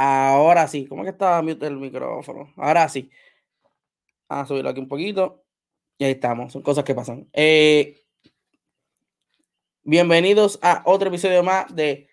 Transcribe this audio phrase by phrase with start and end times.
[0.00, 2.52] Ahora sí, ¿cómo que estaba el micrófono?
[2.56, 3.10] Ahora sí.
[4.28, 5.44] A subirlo aquí un poquito.
[5.98, 7.28] Y ahí estamos, son cosas que pasan.
[7.32, 7.96] Eh,
[9.82, 12.08] bienvenidos a otro episodio más de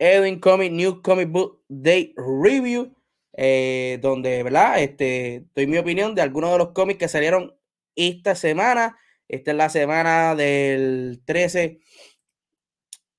[0.00, 2.92] Edwin Comic New Comic Book Day Review,
[3.34, 4.82] eh, donde, ¿verdad?
[4.82, 7.54] Este, doy mi opinión de algunos de los cómics que salieron
[7.94, 8.98] esta semana.
[9.28, 11.78] Esta es la semana del 13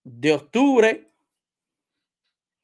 [0.04, 1.13] de octubre.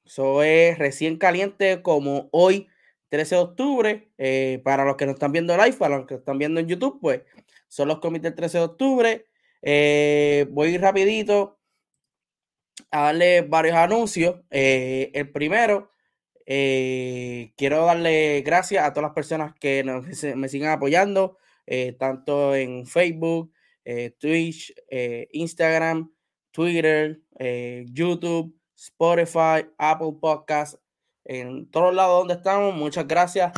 [0.10, 2.68] Eso es recién caliente como hoy,
[3.10, 4.12] 13 de octubre.
[4.18, 6.98] Eh, para los que nos están viendo live, para los que están viendo en YouTube,
[7.00, 7.22] pues
[7.68, 9.26] son los cómics del 13 de octubre.
[9.62, 11.60] Eh, voy rapidito
[12.90, 14.42] a darle varios anuncios.
[14.50, 15.92] Eh, el primero,
[16.44, 19.84] quiero darle gracias a todas las personas que
[20.36, 21.38] me sigan apoyando,
[22.00, 23.54] tanto en Facebook,
[24.18, 24.74] Twitch,
[25.34, 26.12] Instagram,
[26.52, 27.22] Twitter,
[27.86, 28.59] YouTube.
[28.80, 30.80] Spotify, Apple Podcasts,
[31.26, 32.74] en todos lados donde estamos.
[32.74, 33.52] Muchas gracias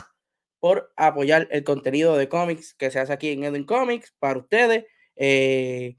[0.60, 4.86] por apoyar el contenido de cómics que se hace aquí en Eden Comics para ustedes.
[5.16, 5.98] Eh,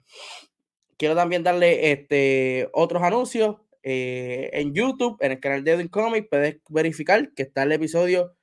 [0.96, 6.28] quiero también darle este, otros anuncios eh, en YouTube, en el canal de Eden Comics.
[6.28, 8.36] Puedes verificar que está el episodio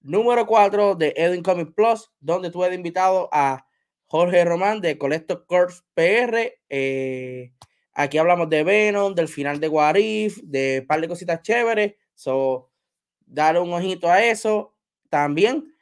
[0.00, 3.66] número 4 de Eden Comics Plus, donde tuve invitado a
[4.06, 6.54] Jorge Román de Collector Corps PR.
[6.68, 7.52] Eh,
[7.98, 11.94] Aquí hablamos de Venom, del final de Warif, de un par de cositas chéveres.
[12.14, 12.70] So,
[13.24, 14.74] dar un ojito a eso.
[15.08, 15.74] También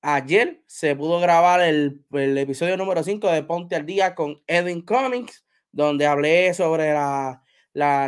[0.00, 2.04] ayer se pudo grabar el,
[2.38, 7.42] episodio número 5 de Ponte al Día con Edwin Comics, donde hablé sobre la,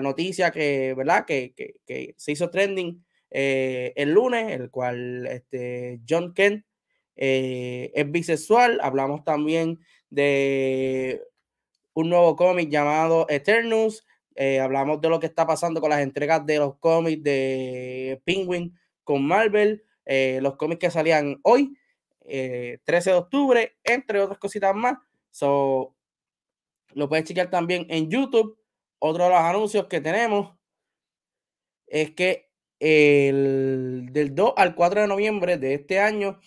[0.02, 1.25] noticia que, ¿verdad?
[1.26, 1.75] Que,
[2.16, 6.64] se hizo trending eh, el lunes, el cual este, John Kent
[7.16, 8.78] eh, es bisexual.
[8.81, 9.81] Hablamos también
[10.11, 11.27] de
[11.99, 14.06] un nuevo cómic llamado Eternus.
[14.37, 18.73] Eh, hablamos de lo que está pasando con las entregas de los cómics de Penguin
[19.03, 21.77] con Marvel, eh, los cómics que salían hoy,
[22.21, 24.97] 13 eh, de octubre, entre otras cositas más.
[25.33, 25.97] So,
[26.91, 28.56] lo puedes chequear también en YouTube.
[29.00, 30.55] Otro de los anuncios que tenemos
[31.89, 32.49] es que
[32.79, 36.39] el, del 2 al 4 de noviembre de este año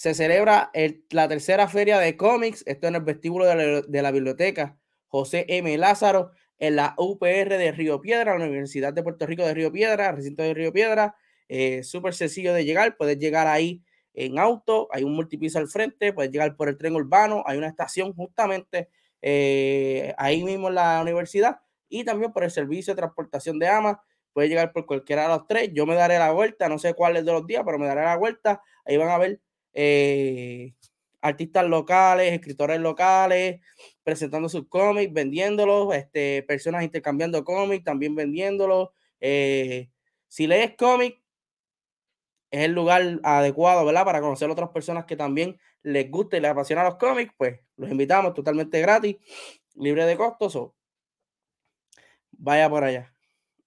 [0.00, 0.70] se celebra
[1.10, 5.76] la tercera feria de cómics, esto en el vestíbulo de la, biblioteca José M.
[5.76, 10.10] Lázaro, en la UPR de Río Piedra, la Universidad de Puerto Rico de Río Piedra,
[10.12, 11.16] recinto de Río Piedra,
[11.50, 13.82] eh, súper sencillo de llegar, puedes llegar ahí
[14.14, 17.68] en auto, hay un multipiso al frente, puedes llegar por el tren urbano, hay una
[17.68, 18.88] estación justamente
[19.20, 21.60] eh, ahí mismo en la universidad
[21.90, 25.46] y también por el servicio de transportación de AMA, puedes llegar por cualquiera de los
[25.46, 27.86] tres, yo me daré la vuelta, no sé cuál es de los días, pero me
[27.86, 29.40] daré la vuelta, ahí van a ver
[29.72, 30.74] eh,
[31.20, 33.60] artistas locales, escritores locales,
[34.02, 38.90] presentando sus cómics, vendiéndolos, este, personas intercambiando cómics, también vendiéndolos.
[39.20, 39.90] Eh,
[40.28, 41.20] si lees cómics,
[42.50, 44.04] es el lugar adecuado, ¿verdad?
[44.04, 47.60] Para conocer a otras personas que también les gusta y les apasiona los cómics, pues
[47.76, 49.16] los invitamos totalmente gratis,
[49.74, 50.72] libre de costos.
[52.32, 53.14] vaya por allá.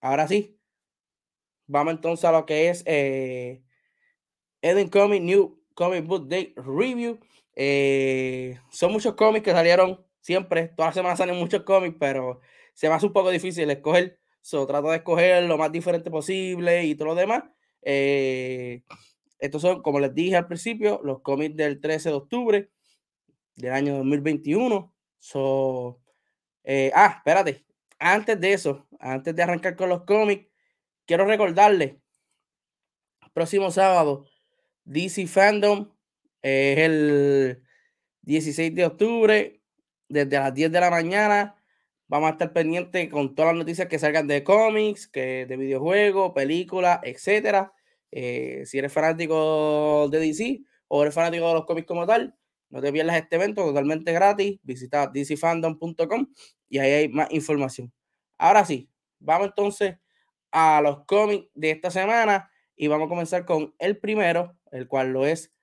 [0.02, 0.60] Ahora sí,
[1.68, 3.64] vamos entonces a lo que es eh,
[4.62, 7.20] Eden Comic New Comic Book Day Review.
[7.56, 12.40] Eh, son muchos cómics que salieron siempre, todas las semanas salen muchos cómics, pero
[12.74, 14.20] se me hace un poco difícil escoger.
[14.42, 17.44] So, trato de escoger lo más diferente posible y todo lo demás.
[17.82, 18.84] Eh,
[19.40, 22.70] estos son, como les dije al principio, los cómics del 13 de octubre
[23.56, 24.94] del año 2021.
[25.20, 26.02] So,
[26.64, 27.66] eh, ah, espérate.
[28.00, 30.48] Antes de eso, antes de arrancar con los cómics,
[31.06, 31.96] quiero recordarles,
[33.34, 34.26] próximo sábado,
[34.86, 35.92] DC Fandom
[36.42, 37.64] es el
[38.22, 39.62] 16 de octubre,
[40.10, 41.56] desde las 10 de la mañana.
[42.08, 46.34] Vamos a estar pendientes con todas las noticias que salgan de cómics, que de videojuegos,
[46.34, 47.70] películas, etc.
[48.12, 52.36] Eh, si eres fanático de DC o eres fanático de los cómics como tal,
[52.70, 54.60] no te pierdas este evento totalmente gratis.
[54.64, 56.28] Visita dcfandom.com
[56.70, 57.92] y ahí hay más información.
[58.38, 58.90] Ahora sí,
[59.20, 59.98] vamos entonces
[60.52, 65.12] a los cómics de esta semana y vamos a comenzar con el primero, el cual
[65.12, 65.54] lo es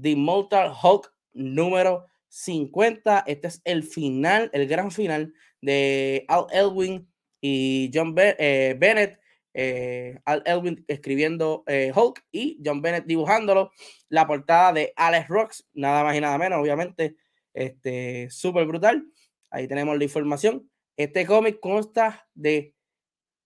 [0.00, 3.24] The Immortal Hulk número 50.
[3.26, 7.08] Este es el final, el gran final de Al Elwin
[7.40, 9.18] y John eh, Bennett.
[9.58, 13.70] Eh, Al Elwin escribiendo eh, Hulk y John Bennett dibujándolo.
[14.08, 17.16] La portada de Alex Rocks, nada más y nada menos, obviamente.
[17.54, 19.06] Este, súper brutal.
[19.50, 20.70] Ahí tenemos la información.
[20.96, 22.74] Este cómic consta de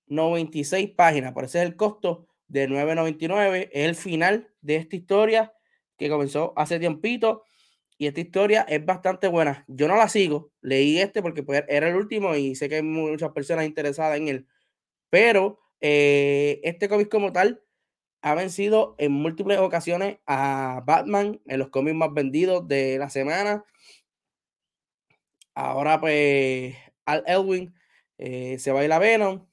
[0.07, 3.71] 96 páginas, por ese es el costo de 9.99.
[3.73, 5.55] Es el final de esta historia
[5.97, 7.45] que comenzó hace tiempito
[7.97, 9.65] y esta historia es bastante buena.
[9.69, 12.83] Yo no la sigo, leí este porque pues, era el último y sé que hay
[12.83, 14.49] muchas personas interesadas en él,
[15.11, 17.63] pero eh, este cómic como tal
[18.23, 23.65] ha vencido en múltiples ocasiones a Batman en los cómics más vendidos de la semana.
[25.55, 26.75] Ahora pues
[27.05, 27.75] Al Elwin
[28.19, 29.47] eh, se va a Venom.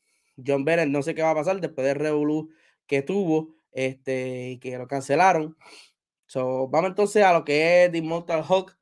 [0.46, 2.50] John Bennett no sé qué va a pasar después del Revolu
[2.88, 5.58] que tuvo este, y que lo cancelaron.
[6.26, 8.78] So, vamos entonces a lo que es The Immortal Hulk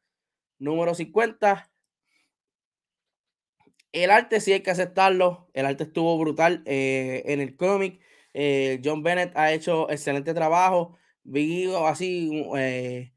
[0.59, 1.71] número 50.
[3.91, 5.49] El arte sí hay que aceptarlo.
[5.53, 8.01] El arte estuvo brutal eh, en el cómic.
[8.33, 10.97] Eh, John Bennett ha hecho excelente trabajo.
[11.23, 13.13] Vi así eh,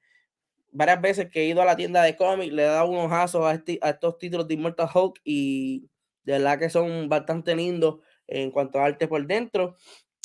[0.70, 3.44] varias veces que he ido a la tienda de cómics, le he dado unos ojazos
[3.44, 3.54] a,
[3.88, 5.90] estos títulos de Immortal Hulk y
[6.24, 9.76] de verdad que son bastante lindos en cuanto a arte por dentro.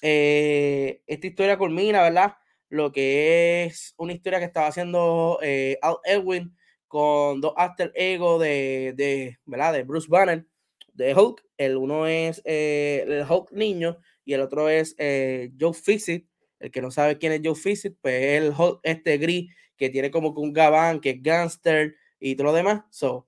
[0.03, 2.33] Esta historia culmina, ¿verdad?
[2.73, 8.39] lo que es una historia que estaba haciendo eh, Al Edwin con dos after ego
[8.39, 9.73] de, de, ¿verdad?
[9.73, 10.47] de Bruce Banner,
[10.91, 11.45] de Hulk.
[11.57, 16.27] El uno es eh, el Hulk niño y el otro es eh, Joe Fixit.
[16.59, 19.91] El que no sabe quién es Joe Fixit, pues es el Hulk este gris que
[19.91, 22.85] tiene como que un gabán, que es gangster y todo lo demás.
[22.89, 23.27] So,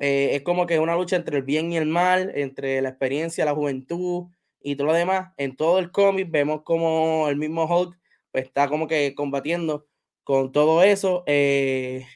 [0.00, 3.54] es como que una lucha entre el bien y el mal, entre la experiencia, la
[3.54, 4.26] juventud
[4.64, 5.32] y todo lo demás.
[5.36, 7.96] En todo el cómic vemos como el mismo Hulk
[8.32, 9.86] pues, está como que combatiendo
[10.24, 11.22] con todo eso.
[11.26, 12.06] Eh,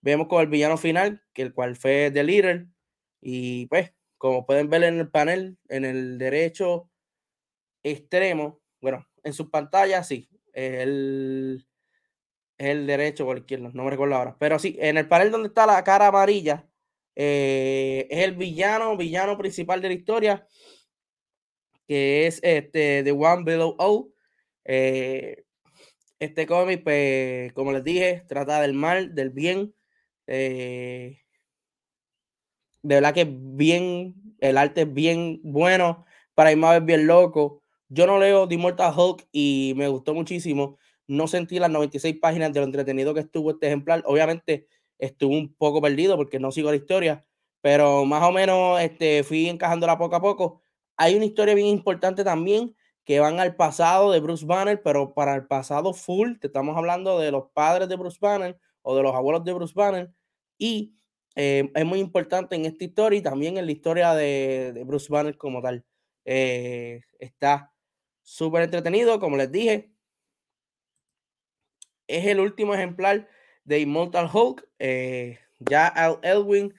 [0.00, 2.66] vemos con el villano final, que el cual fue The Leader.
[3.20, 6.90] Y pues, como pueden ver en el panel, en el derecho
[7.82, 11.66] extremo, bueno, en su pantalla, sí, el,
[12.56, 14.36] el derecho o el no me recuerdo ahora.
[14.40, 16.66] Pero sí, en el panel donde está la cara amarilla,
[17.14, 20.46] eh, es el villano, villano principal de la historia,
[21.90, 24.12] que es este The One Below O.
[24.64, 25.42] Eh,
[26.20, 29.74] este cómic, pues, como les dije, trata del mal, del bien.
[30.28, 31.18] Eh,
[32.82, 36.04] de verdad que es bien, el arte es bien bueno.
[36.34, 37.64] Para irme a ver bien loco.
[37.88, 40.78] Yo no leo The Immortal Hulk y me gustó muchísimo.
[41.08, 44.04] No sentí las 96 páginas de lo entretenido que estuvo este ejemplar.
[44.06, 47.26] Obviamente estuve un poco perdido porque no sigo la historia,
[47.60, 50.62] pero más o menos este, fui encajándola poco a poco.
[51.00, 52.76] Hay una historia bien importante también
[53.06, 57.18] que van al pasado de Bruce Banner, pero para el pasado full, te estamos hablando
[57.18, 60.12] de los padres de Bruce Banner o de los abuelos de Bruce Banner.
[60.58, 60.94] Y
[61.36, 65.38] eh, es muy importante en esta historia y también en la historia de, Bruce Banner
[65.38, 65.86] como tal.
[66.26, 67.72] Eh, está
[68.22, 69.94] súper entretenido, como les dije.
[72.08, 73.26] Es el último ejemplar
[73.64, 74.68] de Immortal Hulk.
[74.78, 76.74] Eh, ya Al Elwin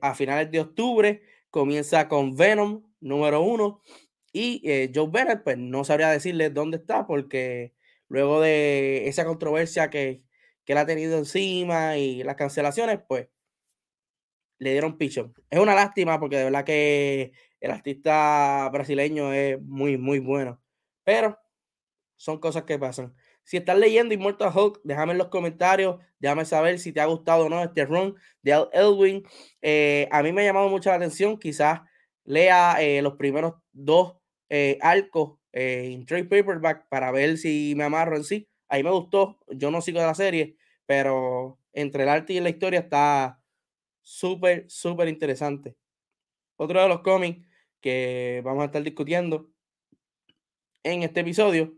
[0.00, 3.80] a finales de octubre comienza con Venom número uno
[4.32, 7.74] y eh, Joe Bennett, pues no sabría decirle dónde está, porque
[8.08, 10.22] luego de esa controversia que,
[10.64, 13.28] que él ha tenido encima y las cancelaciones, pues
[14.58, 15.34] le dieron pichón.
[15.50, 20.62] Es una lástima porque de verdad que el artista brasileño es muy, muy bueno.
[21.04, 21.38] Pero
[22.16, 23.14] son cosas que pasan.
[23.44, 27.46] Si estás leyendo Immortal Hulk, déjame en los comentarios, déjame saber si te ha gustado
[27.46, 29.24] o no este run de Al Elwin.
[29.60, 31.80] Eh, a mí me ha llamado mucho la atención, quizás
[32.24, 34.16] lea eh, los primeros dos
[34.48, 38.48] eh, arco eh, en trade paperback para ver si me amarro en sí.
[38.68, 39.38] Ahí me gustó.
[39.48, 43.42] Yo no sigo de la serie, pero entre el arte y la historia está
[44.00, 45.76] súper, súper interesante.
[46.56, 47.46] Otro de los cómics
[47.80, 49.50] que vamos a estar discutiendo
[50.84, 51.74] en este episodio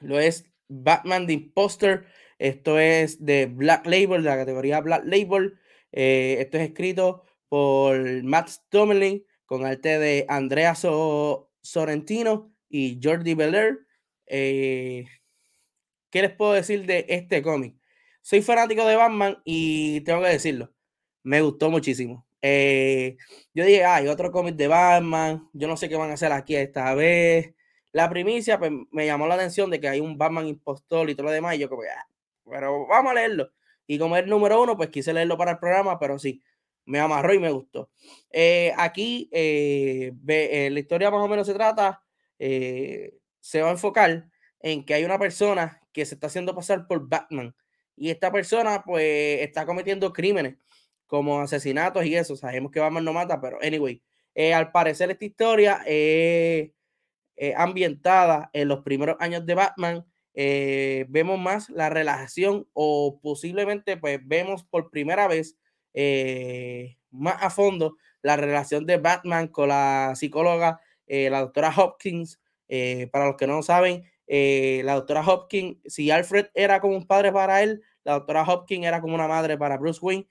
[0.00, 2.06] lo es Batman the Imposter.
[2.38, 5.58] Esto es de Black Label, de la categoría Black Label.
[5.92, 13.86] Esto es escrito por Matt Stomlin con arte de Andrea Sorrentino y Jordi Belair.
[14.26, 15.06] Eh,
[16.10, 17.76] ¿Qué les puedo decir de este cómic?
[18.22, 20.72] Soy fanático de Batman y tengo que decirlo,
[21.22, 22.26] me gustó muchísimo.
[22.40, 23.16] Eh,
[23.54, 26.56] yo dije, hay otro cómic de Batman, yo no sé qué van a hacer aquí
[26.56, 27.54] esta vez.
[27.92, 31.26] La primicia pues, me llamó la atención de que hay un Batman impostor y todo
[31.26, 32.06] lo demás, y yo como, ah,
[32.50, 33.50] pero vamos a leerlo.
[33.86, 36.42] Y como el número uno, pues quise leerlo para el programa, pero sí,
[36.84, 37.90] me amarró y me gustó.
[38.30, 42.02] Eh, aquí eh, la historia más o menos se trata,
[42.38, 44.28] se va a enfocar
[44.60, 47.54] en que hay una persona que se está haciendo pasar por Batman
[47.96, 50.56] y esta persona pues está cometiendo crímenes
[51.06, 52.36] como asesinatos y eso.
[52.36, 54.02] Sabemos que Batman no mata, pero anyway,
[54.54, 56.70] al parecer esta historia es
[57.56, 60.04] ambientada en los primeros años de Batman
[60.36, 65.56] eh, vemos más la relación o posiblemente pues vemos por primera vez
[65.94, 72.40] eh, más a fondo la relación de Batman con la psicóloga, eh, la doctora Hopkins.
[73.12, 77.62] para los que no saben, la doctora Hopkins, si Alfred era como un padre para
[77.62, 80.26] él, la doctora Hopkins era como una madre para Bruce Wayne.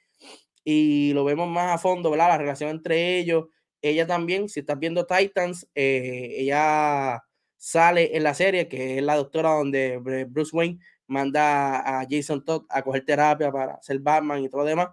[0.63, 2.29] Y lo vemos más a fondo, ¿verdad?
[2.29, 3.45] La relación entre ellos.
[3.81, 7.23] Ella también, si estás viendo Titans, ella
[7.57, 12.65] sale en la serie, que es la doctora donde Bruce Wayne manda a Jason Todd
[12.69, 14.89] a coger terapia para ser Batman y todo lo demás.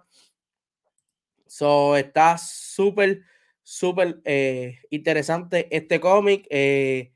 [1.51, 3.23] So, está súper,
[3.61, 6.47] súper eh, interesante este cómic.
[6.49, 7.11] Eh,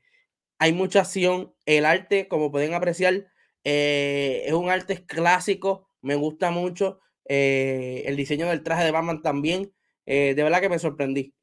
[0.58, 1.54] hay mucha acción.
[1.64, 3.28] El arte, como pueden apreciar,
[3.64, 5.88] eh, es un arte clásico.
[6.02, 7.00] Me gusta mucho.
[7.24, 9.72] el diseño del traje de Batman también.
[10.04, 11.34] de verdad que me sorprendí.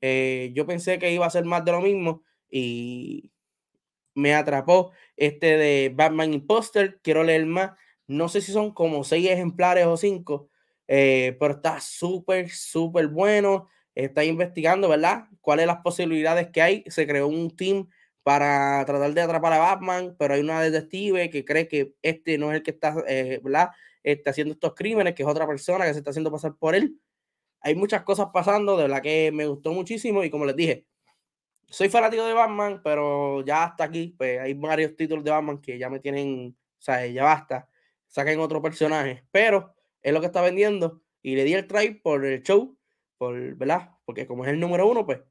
[0.53, 3.31] yo pensé que iba a ser más de lo mismo y
[4.15, 6.99] me atrapó este de Batman Imposter.
[7.01, 7.71] Quiero leer más.
[8.07, 10.49] No sé si son como seis ejemplares o cinco,
[10.87, 13.69] eh, pero está súper, súper bueno.
[13.95, 15.25] Está investigando, ¿verdad?
[15.41, 16.83] ¿Cuáles las posibilidades que hay?
[16.87, 17.87] Se creó un team
[18.23, 22.51] para tratar de atrapar a Batman, pero hay una detective que cree que este no
[22.51, 23.69] es el que está, eh, ¿verdad?
[24.01, 26.99] Está haciendo estos crímenes, que es otra persona que se está haciendo pasar por él.
[27.61, 30.85] Hay muchas cosas pasando, de verdad que me gustó muchísimo y como les dije,
[31.69, 35.77] soy fanático de Batman, pero ya hasta aquí, pues hay varios títulos de Batman que
[35.77, 37.67] ya me tienen, o sea, ya basta,
[38.07, 42.25] saquen otro personaje, pero es lo que está vendiendo y le di el trade por
[42.25, 42.77] el show,
[43.17, 43.91] por, ¿verdad?
[44.05, 45.21] Porque como es el número uno, pues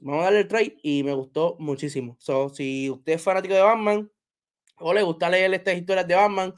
[0.00, 2.16] vamos a darle el trade y me gustó muchísimo.
[2.18, 4.10] So, si usted es fanático de Batman
[4.78, 6.54] o le gusta leer estas historias de Batman,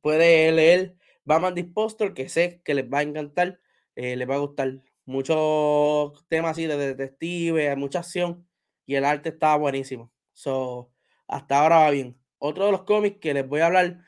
[0.00, 3.60] puede leer Batman Disposter, que sé que les va a encantar,
[3.94, 8.48] eh, les va a gustar muchos temas así de detective, mucha acción
[8.86, 10.12] y el arte estaba buenísimo.
[10.32, 10.90] So,
[11.28, 12.18] hasta ahora va bien.
[12.38, 14.00] Otro de los cómics que les voy a hablar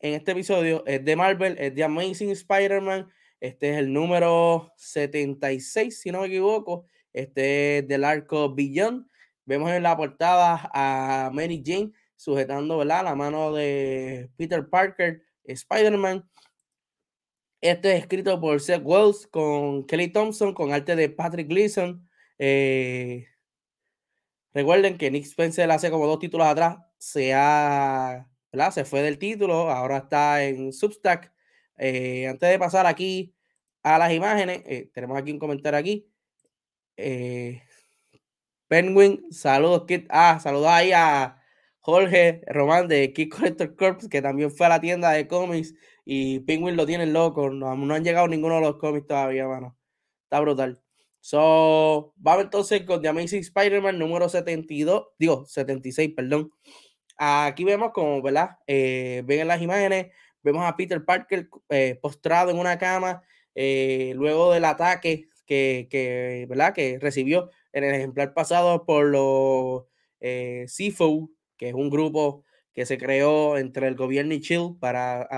[0.00, 3.08] en este episodio es de Marvel, es de Amazing Spider-Man.
[3.40, 6.86] Este es el número 76, si no me equivoco.
[7.12, 9.06] Este es del arco Beyond.
[9.44, 13.04] Vemos en la portada a Mary Jane sujetando ¿verdad?
[13.04, 16.28] la mano de Peter Parker, Spider-Man.
[17.60, 22.08] Este es escrito por Seth Wells con Kelly Thompson, con arte de Patrick Gleason.
[22.38, 23.26] Eh,
[24.52, 28.28] recuerden que Nick Spencer hace como dos títulos atrás se, ha,
[28.70, 31.32] se fue del título, ahora está en Substack.
[31.78, 33.34] Eh, antes de pasar aquí
[33.82, 36.08] a las imágenes, eh, tenemos aquí un comentario aquí.
[38.68, 40.06] Penguin, saludos, Kit.
[40.08, 41.40] Ah, saludos ahí a
[41.80, 45.72] Jorge Román de Kid Collector Corps, que también fue a la tienda de cómics
[46.04, 47.48] y Penguin lo tienen loco.
[47.50, 49.76] No, han llegado ninguno de los cómics todavía, mano.
[50.24, 50.82] Está brutal.
[51.20, 56.50] So, vamos entonces con The Amazing Spider-Man número 72, digo, 76, perdón.
[57.16, 58.58] Aquí vemos como, ¿verdad?
[58.66, 60.08] Eh, las imágenes,
[60.42, 63.22] vemos a Peter Parker eh, postrado en una cama
[63.54, 66.74] eh, luego del ataque que, ¿verdad?
[66.74, 69.84] que recibió en el ejemplar pasado por los
[70.20, 70.66] eh,
[71.56, 75.28] que es un grupo que se creó entre el gobierno y Chill para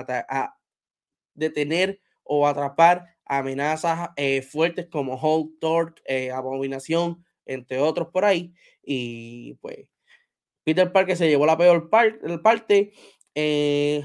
[1.34, 8.52] detener o atrapar amenazas eh, fuertes como Hulk, eh, Abominación, entre otros por ahí.
[8.82, 9.88] Y pues
[10.68, 12.92] Peter Parker se llevó la peor parte.
[13.34, 14.04] Eh,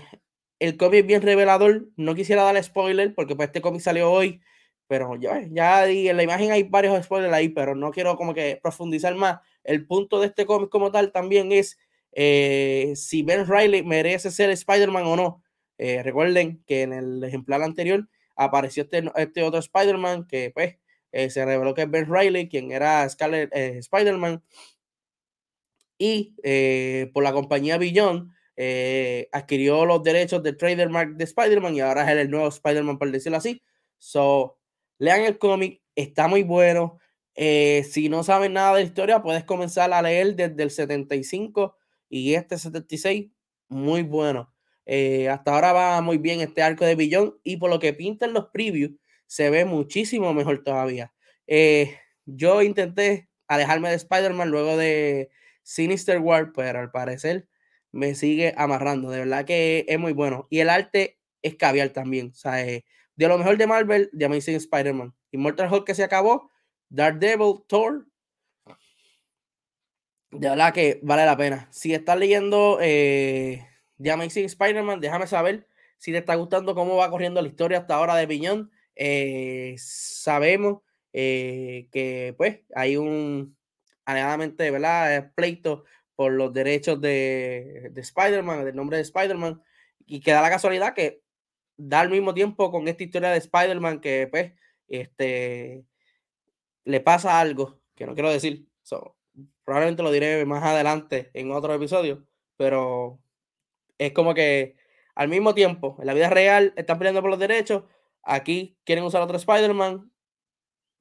[0.60, 1.90] el cómic es bien revelador.
[1.98, 4.40] No quisiera darle spoiler porque pues este cómic salió hoy.
[4.88, 8.62] Pero ya, ya en la imagen hay varios spoilers ahí, pero no quiero como que
[8.64, 9.42] profundizar más.
[9.66, 11.78] El punto de este cómic como tal también es
[12.14, 15.44] eh, si Ben Riley merece ser Spider-Man o no.
[15.78, 20.78] Eh, recuerden que en el ejemplar anterior apareció este, este otro Spider-Man que pues
[21.12, 24.42] eh, se reveló que es Ben Riley, quien era Scarlet Spider-Man.
[26.04, 26.36] Y
[27.14, 28.32] por la compañía Beyond
[29.32, 33.38] adquirió los derechos de trademark de Spider-Man y ahora es el nuevo Spider-Man, por decirlo
[33.38, 33.62] así.
[33.98, 34.58] So,
[34.98, 37.00] lean el cómic, está muy bueno.
[37.36, 41.78] si no saben nada de la historia, puedes comenzar a leer desde el 75
[42.10, 43.32] y este 76,
[43.70, 44.54] muy bueno.
[44.86, 48.34] Eh, hasta ahora va muy bien este arco de billón y por lo que pintan
[48.34, 48.92] los previews,
[49.26, 51.14] se ve muchísimo mejor todavía.
[51.48, 55.32] Eh, yo intenté alejarme de Spider-Man luego de
[55.64, 57.48] Sinister War, pero al parecer
[57.92, 59.10] me sigue amarrando.
[59.10, 60.48] De verdad que es muy bueno.
[60.50, 62.30] Y el arte es caviar también.
[62.32, 65.14] O sea, eh, de lo mejor de Marvel, de Amazing Spider-Man.
[65.32, 66.50] Immortal Hulk que se acabó,
[66.90, 68.08] Daredevil, Thor.
[70.32, 71.68] De verdad que vale la pena.
[71.72, 73.66] Si estás leyendo eh,
[74.02, 77.96] The Amazing Spider-Man, déjame saber si te está gustando cómo va corriendo la historia hasta
[77.96, 78.72] ahora de Piñón.
[78.96, 80.82] Eh, sabemos
[81.14, 83.56] eh, que pues hay un
[84.06, 85.32] alegadamente, ¿verdad?
[85.36, 85.86] pleito
[86.16, 89.62] por los derechos de, de Spider-Man, del nombre de Spider-Man,
[90.06, 91.24] y que da la casualidad que
[91.78, 94.54] da al mismo tiempo con esta historia de Spider-Man que pues
[94.88, 95.86] este
[96.86, 98.68] le pasa algo que no quiero decir.
[99.64, 102.26] probablemente lo diré más adelante en otro episodio,
[102.58, 103.20] pero
[103.98, 104.76] es como que
[105.16, 107.84] al mismo tiempo, en la vida real están peleando por los derechos,
[108.24, 110.12] aquí quieren usar otro Spider-Man,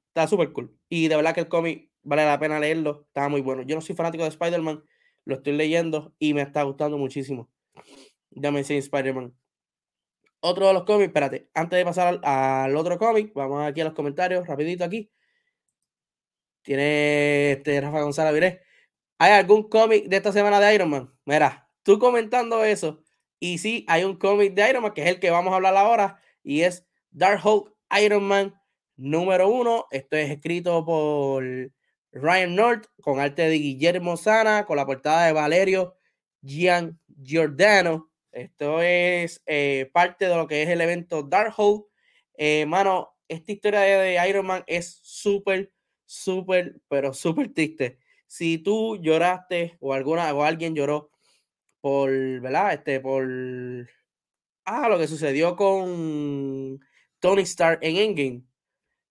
[0.09, 0.77] está súper cool.
[0.89, 3.63] Y de verdad que el cómic vale la pena leerlo, está muy bueno.
[3.63, 4.83] Yo no soy fanático de Spider-Man,
[5.25, 7.49] lo estoy leyendo y me está gustando muchísimo.
[8.31, 9.33] Ya me decía Spider-Man.
[10.41, 13.93] Otro de los cómics, espérate, antes de pasar al, otro cómic, vamos aquí a los
[13.93, 15.09] comentarios, rapidito aquí.
[16.61, 18.61] Tiene este Rafa González Viré.
[19.19, 21.13] ¿Hay algún cómic de esta semana de Iron Man?
[21.25, 23.03] Mira, tú comentando eso,
[23.39, 25.77] y sí, hay un cómic de Iron Man, que es el que vamos a hablar
[25.77, 28.53] ahora, y es Dark Hulk Iron Man
[28.97, 29.87] número uno.
[29.91, 31.43] Esto es escrito por
[32.13, 35.95] Ryan North, con arte de Guillermo Sana, con la portada de Valerio
[36.41, 38.11] Gian Giordano.
[38.31, 41.87] Esto es eh, parte de lo que es el evento Dark Hulk.
[42.35, 45.71] Eh, mano, esta historia de, Iron Man es súper,
[46.05, 47.99] súper, pero súper triste.
[48.27, 51.11] Si tú lloraste o alguna o alguien lloró
[51.81, 52.73] por, ¿verdad?
[52.73, 53.27] Este, por
[54.65, 56.79] ah, lo que sucedió con
[57.19, 58.43] Tony Stark en Endgame.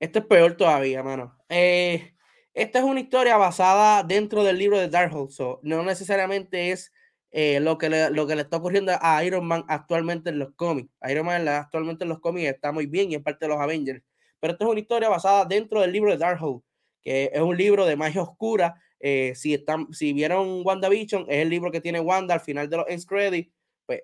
[0.00, 1.36] Esto es peor todavía, mano.
[1.48, 2.11] Eh,
[2.54, 6.92] esta es una historia basada dentro del libro de Darkhold, so no necesariamente es
[7.30, 10.54] eh, lo, que le, lo que le está ocurriendo a Iron Man actualmente en los
[10.54, 10.90] cómics.
[11.08, 14.02] Iron Man actualmente en los cómics está muy bien y es parte de los Avengers.
[14.38, 16.62] Pero esto es una historia basada dentro del libro de Darkhold,
[17.00, 18.74] que es un libro de magia oscura.
[19.00, 22.76] Eh, si, están, si vieron WandaVision, es el libro que tiene Wanda al final de
[22.76, 23.50] los end credits.
[23.86, 24.02] Pues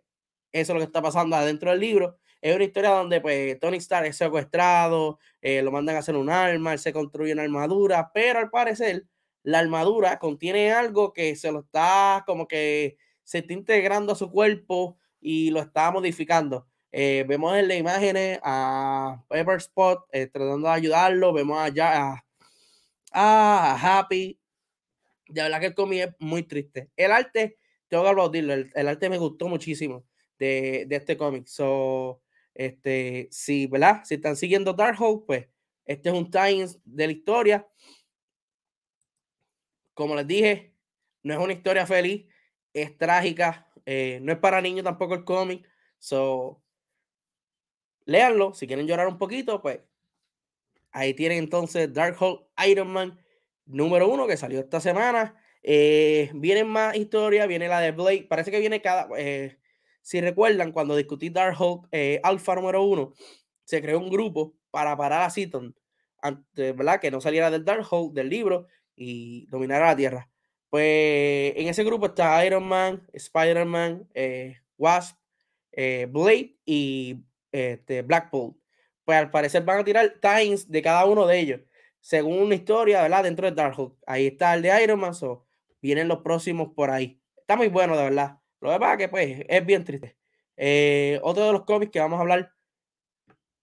[0.53, 2.19] eso es lo que está pasando adentro del libro.
[2.41, 6.31] Es una historia donde pues Tony Stark es secuestrado, eh, lo mandan a hacer un
[6.31, 9.07] arma, él se construye una armadura, pero al parecer
[9.43, 14.31] la armadura contiene algo que se lo está como que se está integrando a su
[14.31, 16.67] cuerpo y lo está modificando.
[16.93, 22.25] Eh, vemos en las imágenes a Pepper Spot eh, tratando de ayudarlo, vemos allá a,
[23.13, 24.39] a, Happy.
[25.29, 26.91] De verdad que el cómic es muy triste.
[26.97, 30.05] El arte, tengo que aplaudirlo, el, el arte me gustó muchísimo
[30.39, 31.47] de, de este cómic.
[31.47, 32.23] So,
[32.59, 34.03] este, si, ¿verdad?
[34.05, 35.47] Si están siguiendo Darkhold, pues
[35.87, 37.69] este es un Times de la historia.
[39.95, 40.75] Como les dije,
[41.23, 42.27] no es una historia feliz,
[42.73, 45.69] es trágica, eh, no es para niños tampoco el cómic.
[45.99, 46.61] So,
[48.05, 49.79] léanlo, si quieren llorar un poquito, pues
[50.91, 53.21] ahí tienen entonces Darkhold Iron Man
[53.67, 55.37] número uno que salió esta semana.
[55.63, 59.59] Eh, vienen más historias, viene la de Blade, parece que viene cada, eh,
[60.09, 61.59] si recuerdan, cuando discutí Dark
[61.93, 63.13] eh, Alpha número uno,
[63.65, 65.77] se creó un grupo para parar a Seaton,
[66.55, 66.99] ¿verdad?
[66.99, 70.31] Que no saliera del Dark del libro y dominara la Tierra.
[70.71, 75.19] Pues en ese grupo está Iron Man, Spider-Man, eh, Wasp,
[75.73, 78.57] eh, Blade y este, Blackpool.
[79.05, 81.61] Pues al parecer van a tirar times de cada uno de ellos,
[82.01, 83.25] según una historia, ¿verdad?
[83.25, 85.47] Dentro de Dark Ahí está el de Iron Man, so,
[85.83, 87.21] vienen los próximos por ahí.
[87.37, 88.38] Está muy bueno, de verdad.
[88.61, 90.17] Lo que pasa que pues es bien triste.
[90.57, 92.53] Eh, otro de los cómics que vamos a hablar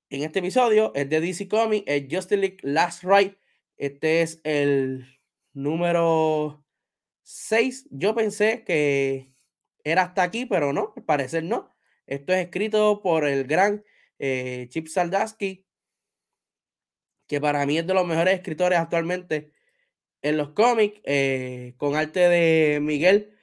[0.10, 3.38] en este episodio es de DC Comics, es Justice League Last Ride.
[3.77, 5.05] Este es el
[5.53, 6.63] número
[7.23, 7.88] 6.
[7.91, 9.34] Yo pensé que
[9.84, 11.75] era hasta aquí, pero no, al parecer no.
[12.08, 13.84] Esto es escrito por el gran
[14.19, 15.65] eh, Chip Saldaski,
[17.27, 19.51] que para mí es de los mejores escritores actualmente
[20.21, 23.36] en los cómics, eh, con arte de Miguel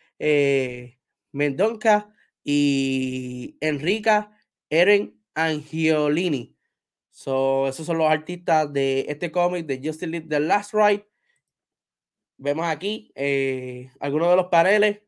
[1.32, 2.14] Mendonca
[2.44, 4.36] y Enrica
[4.70, 6.56] Eren Angiolini.
[7.10, 11.06] So, esos son los artistas de este cómic de Justice League The Last Ride.
[12.38, 15.00] Vemos aquí eh, algunos de los paneles.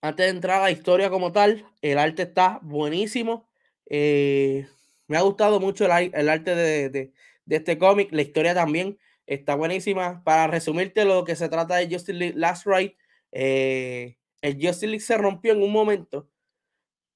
[0.00, 3.48] Antes de entrar a la historia como tal, el arte está buenísimo.
[3.90, 4.66] Eh,
[5.06, 5.90] me ha gustado mucho el,
[6.28, 7.12] arte de, de,
[7.48, 8.08] este cómic.
[8.12, 10.22] La historia también está buenísima.
[10.24, 12.96] Para resumirte lo que se trata de Justice League Last Ride,
[13.32, 16.28] eh, el Justice League se rompió en un momento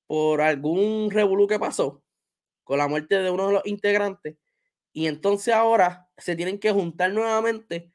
[0.07, 2.03] por algún revolú que pasó
[2.65, 4.37] con la muerte de uno de los integrantes
[4.93, 7.93] y entonces ahora se tienen que juntar nuevamente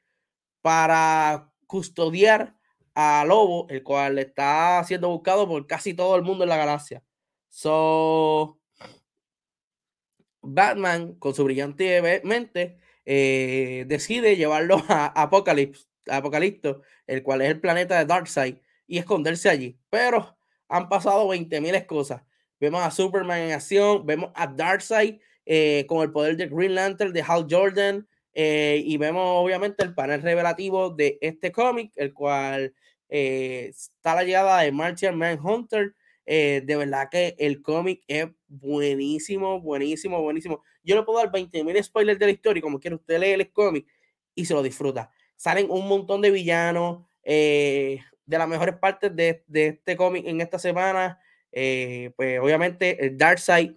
[0.61, 2.55] para custodiar
[2.95, 7.03] a Lobo, el cual está siendo buscado por casi todo el mundo en la galaxia.
[7.49, 8.59] So,
[10.41, 17.61] Batman, con su brillante mente, eh, decide llevarlo a Apocalypse, Apocalipto, el cual es el
[17.61, 18.57] planeta de Darkseid,
[18.87, 19.77] y esconderse allí.
[19.89, 22.23] Pero han pasado 20.000 cosas.
[22.59, 27.13] Vemos a Superman en acción, vemos a Darkseid eh, con el poder de Green Lantern
[27.13, 28.07] de Hal Jordan,
[28.39, 32.71] eh, y vemos obviamente el panel revelativo de este cómic, el cual
[33.09, 35.95] eh, está la llegada de Martian Manhunter.
[36.23, 40.61] Eh, de verdad que el cómic es buenísimo, buenísimo, buenísimo.
[40.83, 43.87] Yo le puedo dar 20.000 spoilers de la historia, como quiera usted lee el cómic
[44.35, 45.09] y se lo disfruta.
[45.35, 47.07] Salen un montón de villanos,
[48.27, 51.19] de las mejores partes de, de este cómic en esta semana.
[51.51, 53.71] pues obviamente el Darkseid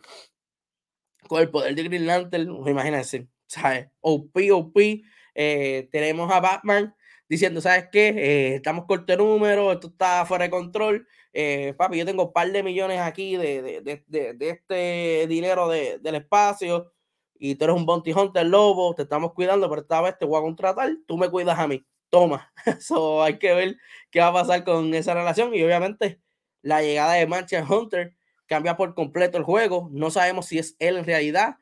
[1.30, 3.88] con el poder de Green Lantern, imagínense, ¿sabes?
[4.00, 5.02] OP, OP.
[5.34, 6.94] Eh, tenemos a Batman
[7.28, 8.08] diciendo, ¿sabes qué?
[8.08, 11.06] Eh, estamos corto de número, esto está fuera de control.
[11.32, 15.68] Eh, papi, yo tengo un par de millones aquí de, de, de, de este dinero
[15.68, 16.92] del espacio
[17.38, 20.38] y tú eres un bounty hunter lobo, te estamos cuidando, pero esta vez te voy
[20.38, 21.86] a contratar, tú me cuidas a mí.
[22.11, 22.53] Toma.
[22.66, 23.77] Eso hay que ver
[24.11, 26.20] qué va a pasar con esa relación y obviamente
[26.62, 28.14] la llegada de Martian Hunter
[28.46, 29.88] cambia por completo el juego.
[29.92, 31.57] No sabemos si es él en realidad,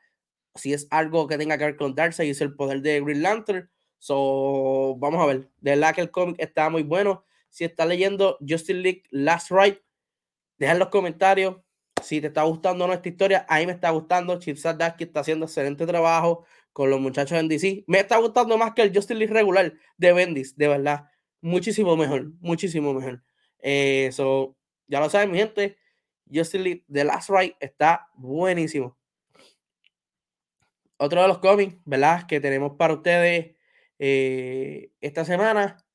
[0.55, 3.21] si es algo que tenga que ver con Darkseid y es el poder de Green
[3.21, 3.69] Lantern.
[3.99, 5.49] So, vamos a ver.
[5.57, 7.25] De verdad que el cómic está muy bueno.
[7.49, 9.83] Si estás leyendo Justice League Last Ride,
[10.57, 11.57] deja en los comentarios
[12.01, 13.45] si te está gustando nuestra historia.
[13.49, 14.39] A mí me está gustando.
[14.39, 16.45] Chip Sadaski está haciendo excelente trabajo
[16.79, 17.83] con los muchachos en DC.
[17.87, 21.09] Me está gustando más que el Justice League regular de Bendis, de verdad.
[21.41, 23.21] Muchísimo mejor, muchísimo mejor.
[23.57, 25.77] Eso, eh, ya lo saben, mi gente.
[26.33, 28.97] Justice League The Last Ride está buenísimo.
[30.95, 32.25] Otro de los cómics, ¿verdad?
[32.27, 33.57] Que tenemos para ustedes
[33.99, 35.85] eh, esta semana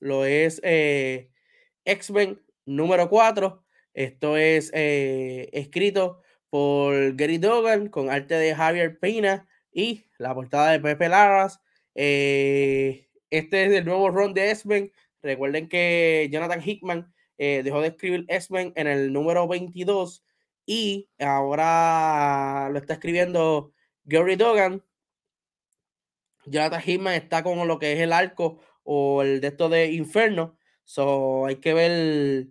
[0.00, 1.30] lo es eh,
[1.86, 3.64] X-Men número 4.
[3.94, 6.20] Esto es escrito
[6.50, 11.60] por Gary Dogan con arte de Javier Pina y la portada de Pepe Larras.
[11.94, 14.90] este es el nuevo run de X-Men.
[15.22, 20.24] Recuerden que Jonathan Hickman eh, dejó de escribir X-Men en el número 22
[20.64, 24.82] y ahora lo está escribiendo Gary Dogan.
[26.46, 30.58] Jonathan Hickman está con lo que es el arco o el de esto de Inferno.
[30.84, 32.46] So hay que ver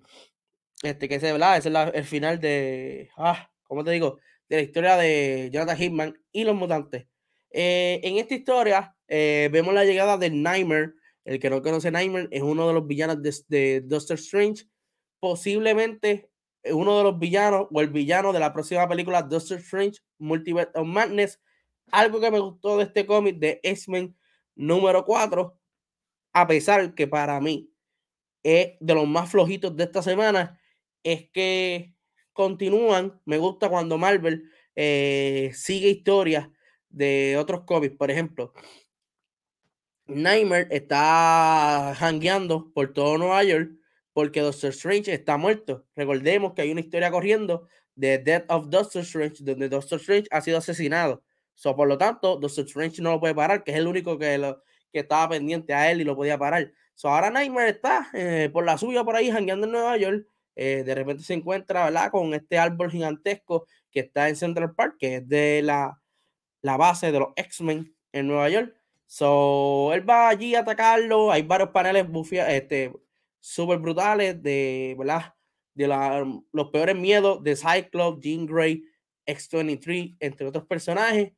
[0.83, 1.57] este que se ¿verdad?
[1.57, 4.19] Ese es el final de ah, ¿cómo te digo?
[4.47, 7.07] De la historia de Jonathan Hickman y los mutantes.
[7.57, 10.93] Eh, en esta historia eh, vemos la llegada de Nightmare.
[11.23, 14.65] El que no conoce Nightmare es uno de los villanos de, de Doctor Strange
[15.21, 16.29] posiblemente
[16.73, 20.85] uno de los villanos o el villano de la próxima película Doctor Strange Multiverse of
[20.85, 21.39] Madness.
[21.91, 24.17] Algo que me gustó de este cómic de X-Men
[24.55, 25.57] número 4,
[26.33, 27.71] a pesar que para mí
[28.43, 30.59] es de los más flojitos de esta semana,
[31.03, 31.93] es que
[32.33, 33.21] continúan.
[33.23, 36.49] Me gusta cuando Marvel eh, sigue historias
[36.95, 37.95] de otros cómics.
[37.97, 38.53] Por ejemplo,
[40.07, 43.71] Nightmare está hangueando por todo Nueva York
[44.13, 45.85] porque Doctor Strange está muerto.
[45.95, 50.41] Recordemos que hay una historia corriendo de Death of Doctor Strange, donde Doctor Strange ha
[50.41, 51.23] sido asesinado.
[51.53, 54.37] So, por lo tanto, Doctor Strange no lo puede parar, que es el único que,
[54.37, 56.71] lo, que estaba pendiente a él y lo podía parar.
[56.93, 60.27] So, ahora Nightmare está eh, por la suya por ahí, jangueando en Nueva York.
[60.55, 62.11] Eh, de repente se encuentra ¿verdad?
[62.11, 65.99] con este árbol gigantesco que está en Central Park, que es de la,
[66.65, 68.75] la base de los X-Men en Nueva York.
[69.05, 71.31] So, él va allí a atacarlo.
[71.31, 72.91] Hay varios paneles bufia, este,
[73.39, 75.35] súper brutales de, ¿verdad?
[75.75, 75.87] De
[76.51, 78.83] los peores miedos de Cyclops, Jean Grey,
[79.27, 81.33] X-23, entre otros personajes.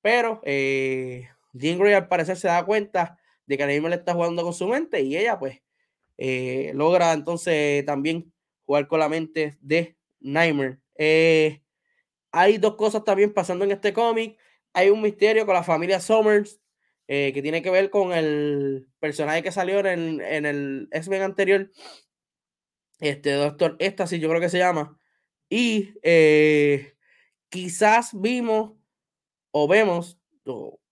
[0.00, 4.54] Pero eh, Jean Grey al parecer se da cuenta de que le está jugando con
[4.54, 5.60] su mente y ella pues
[6.16, 8.32] eh, logra entonces también
[8.64, 10.78] jugar con la mente de Nightmare.
[10.96, 11.60] Eh,
[12.32, 14.38] hay dos cosas también pasando en este cómic.
[14.72, 16.60] Hay un misterio con la familia Summers
[17.08, 21.70] eh, que tiene que ver con el personaje que salió en, en el X-Men anterior,
[23.00, 25.00] este Doctor Éxtasis, yo creo que se llama,
[25.48, 26.94] y eh,
[27.48, 28.74] quizás vimos
[29.50, 30.18] o vemos,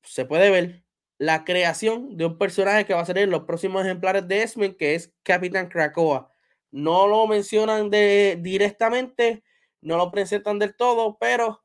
[0.02, 0.84] se puede ver,
[1.18, 4.74] la creación de un personaje que va a salir en los próximos ejemplares de X-Men,
[4.74, 6.32] que es Capitán Krakoa.
[6.70, 9.42] No lo mencionan de, directamente,
[9.80, 11.64] no lo presentan del todo, pero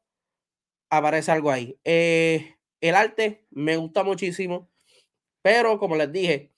[0.97, 1.79] aparece algo ahí.
[1.83, 4.69] Eh, el arte me gusta muchísimo,
[5.41, 6.51] pero como les dije,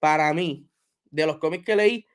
[0.00, 0.68] para mí,
[1.10, 2.06] de los cómics que leí,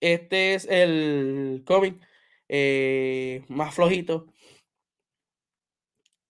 [0.00, 2.00] este es el cómic
[2.48, 4.32] eh, más flojito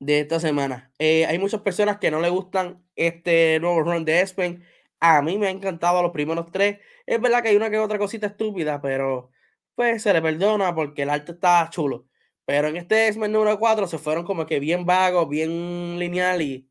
[0.01, 0.93] de esta semana.
[0.99, 4.65] Eh, hay muchas personas que no le gustan este nuevo run de Espen.
[5.01, 6.79] A mí me ha encantado los primeros tres.
[7.07, 9.31] Es verdad que hay una que otra cosita estúpida, pero
[9.75, 12.10] pues se le perdona porque el arte está chulo.
[12.51, 16.69] Pero en este X-Men número 4 se fueron como que bien vagos, bien lineal y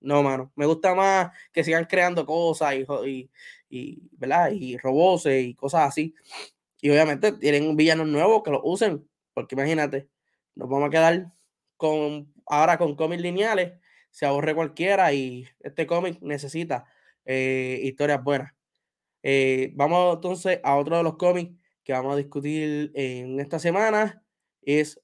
[0.00, 0.52] no, mano.
[0.54, 3.28] Me gusta más que sigan creando cosas y,
[3.68, 4.52] y, ¿verdad?
[4.52, 6.14] y robots y cosas así.
[6.80, 10.08] Y obviamente tienen villanos nuevos que lo usen, porque imagínate,
[10.54, 11.32] nos vamos a quedar
[11.76, 13.72] con ahora con cómics lineales,
[14.12, 16.84] se ahorre cualquiera y este cómic necesita
[17.24, 18.54] eh, historias buenas.
[19.24, 24.21] Eh, vamos entonces a otro de los cómics que vamos a discutir en esta semana,
[24.62, 25.00] es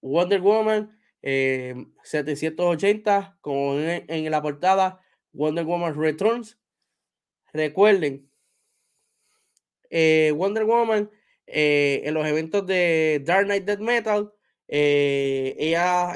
[0.00, 5.00] Wonder Woman 780, eh, como en, en la portada,
[5.32, 6.58] Wonder Woman Returns.
[7.52, 8.30] Recuerden,
[9.90, 11.10] Wonder Woman
[11.46, 14.32] en los eventos de Dark Knight Dead Metal,
[14.66, 16.12] ella,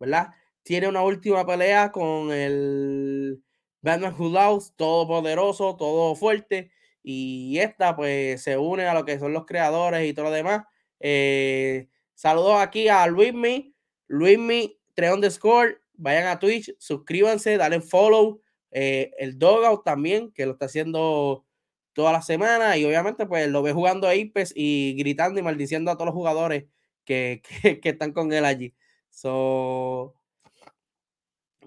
[0.00, 0.30] ¿verdad?
[0.62, 3.40] Tiene una última pelea con el
[3.86, 6.72] Batman Who Loves, todo poderoso, todo fuerte.
[7.04, 10.64] Y esta, pues, se une a lo que son los creadores y todo lo demás.
[11.00, 13.74] Eh, saludos aquí a Luismi,
[14.08, 15.78] Luismi, 3 underscore.
[15.94, 18.40] Vayan a Twitch, suscríbanse, dale follow.
[18.70, 21.46] Eh, el Dogout también, que lo está haciendo
[21.92, 22.76] toda la semana.
[22.76, 26.14] Y obviamente, pues, lo ve jugando a Ipes y gritando y maldiciendo a todos los
[26.14, 26.66] jugadores
[27.04, 28.74] que, que, están con él allí.
[29.10, 30.14] So,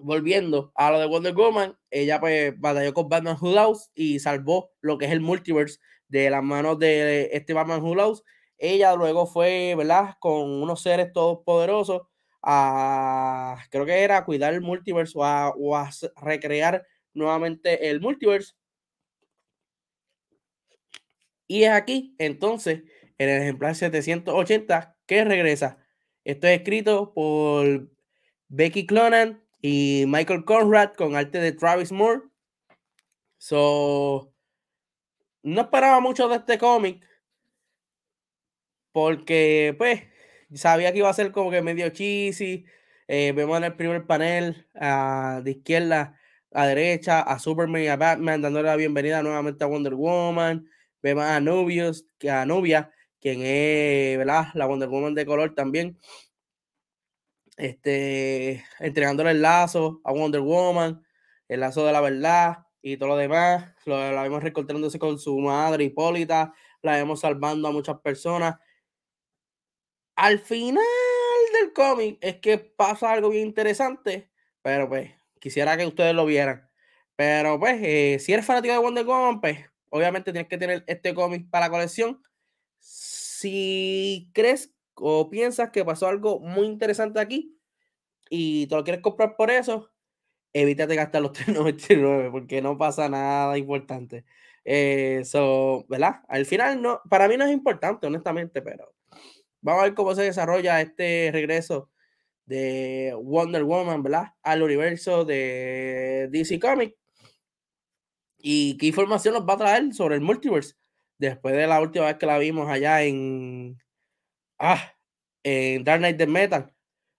[0.02, 4.98] volviendo a lo de Wonder Woman, ella pues batalló con Batman Who y salvó lo
[4.98, 8.22] que es el multiverse de las manos de este Batman Who
[8.60, 10.16] Ella luego fue, ¿verdad?
[10.20, 12.02] Con unos seres todopoderosos
[12.42, 15.90] a, creo que era a cuidar el multiverse o a, o a
[16.22, 18.54] recrear nuevamente el multiverse.
[21.46, 22.82] Y es aquí, entonces,
[23.18, 25.78] en el ejemplar 780 que regresa.
[26.24, 27.90] Esto es escrito por
[28.48, 32.22] Becky Clonan y Michael Conrad con arte de Travis Moore.
[33.38, 34.32] So,
[35.42, 37.09] no esperaba mucho de este cómic
[38.92, 40.02] porque, pues,
[40.54, 42.64] sabía que iba a ser como que medio cheesy.
[43.08, 46.18] Eh, vemos en el primer panel de izquierda
[46.52, 50.66] a derecha a Superman y a Batman dándole la bienvenida nuevamente a Wonder Woman.
[51.02, 54.48] Vemos a Nubius, a Nubia, quien es, ¿verdad?
[54.54, 55.98] La Wonder Woman de color también
[57.60, 61.02] este, entregándole el lazo a Wonder Woman,
[61.48, 63.74] el lazo de la verdad y todo lo demás.
[63.84, 68.56] Lo, la vemos recortándose con su madre Hipólita, la vemos salvando a muchas personas.
[70.20, 70.84] Al final
[71.54, 74.30] del cómic es que pasa algo bien interesante,
[74.60, 76.68] pero pues quisiera que ustedes lo vieran.
[77.16, 81.14] Pero pues, eh, si eres fanático de Wonder Woman, pues obviamente tienes que tener este
[81.14, 82.22] cómic para la colección.
[82.80, 87.58] Si crees o piensas que pasó algo muy interesante aquí
[88.30, 89.90] y te lo quieres comprar por eso,
[90.52, 94.26] evítate gastar los 3.99 porque no pasa nada importante.
[94.64, 96.22] Eso, eh, ¿verdad?
[96.28, 98.92] Al final, no, para mí no es importante, honestamente, pero
[99.60, 101.90] vamos a ver cómo se desarrolla este regreso
[102.46, 104.34] de Wonder Woman, ¿verdad?
[104.42, 106.96] Al universo de DC Comics.
[108.38, 110.74] Y qué información nos va a traer sobre el multiverse
[111.18, 113.78] después de la última vez que la vimos allá en
[114.62, 114.94] Ah,
[115.42, 116.70] en Dark Knight the Metal.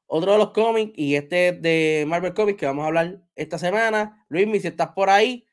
[0.05, 4.25] Otro de los cómics, y este de Marvel Comics que vamos a hablar esta semana.
[4.29, 5.47] Luis, si estás por ahí,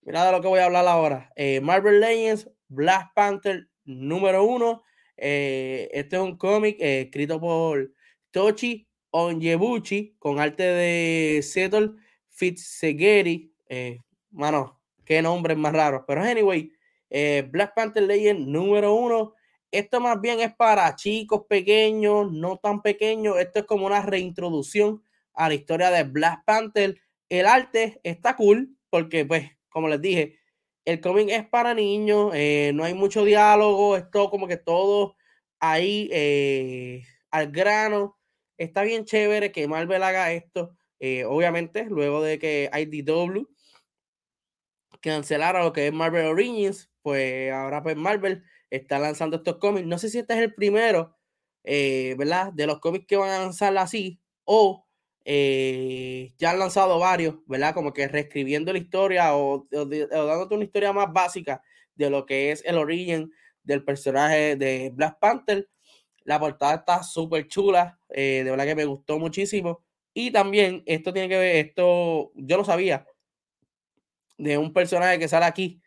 [0.00, 1.30] mira de lo que voy a hablar ahora.
[1.36, 4.82] Eh, Marvel Legends, Black Panther número uno.
[5.16, 7.92] Eh, este es un cómic eh, escrito por
[8.30, 11.92] Tochi Onyebuchi con arte de Settle
[12.28, 13.50] Fitzgerald.
[14.30, 16.04] mano, qué nombre más raro.
[16.06, 16.72] Pero anyway,
[17.50, 19.34] Black Panther Legends número uno
[19.72, 23.38] esto más bien es para chicos pequeños, no tan pequeños.
[23.38, 27.00] Esto es como una reintroducción a la historia de Black Panther.
[27.30, 30.38] El arte está cool porque, pues, como les dije,
[30.84, 35.16] el cómic es para niños, eh, no hay mucho diálogo, es todo como que todo
[35.60, 38.18] ahí eh, al grano.
[38.58, 40.76] Está bien chévere que Marvel haga esto.
[41.00, 43.48] Eh, obviamente, luego de que IDW
[45.00, 49.86] cancelara lo que es Marvel Origins, pues ahora pues Marvel está lanzando estos cómics.
[49.86, 51.16] No sé si este es el primero,
[51.64, 52.52] ¿verdad?
[52.52, 54.86] De los cómics que van a lanzar así, o
[55.24, 57.74] eh, ya han lanzado varios, ¿verdad?
[57.74, 61.62] Como que reescribiendo la historia o, dándote una historia más básica
[61.94, 63.30] de lo que es el origen
[63.62, 65.68] del personaje de Black Panther.
[66.24, 69.84] La portada está súper chula, eh, de verdad que me gustó muchísimo.
[70.14, 73.06] Y también esto tiene que ver, esto yo lo sabía,
[74.38, 75.80] de un personaje que sale aquí,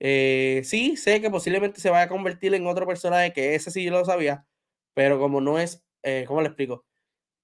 [0.00, 3.84] eh, sí, sé que posiblemente se vaya a convertir en otro personaje, que ese sí
[3.84, 4.46] yo lo sabía,
[4.94, 5.84] pero como no es,
[6.26, 6.87] ¿cómo le explico?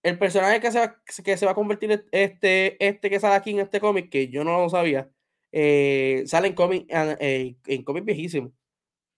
[0.05, 3.51] El personaje que se, va, que se va a convertir este, este que sale aquí
[3.51, 5.11] en este cómic, que yo no lo sabía,
[5.51, 8.53] eh, sale en cómic, en cómic viejísimo.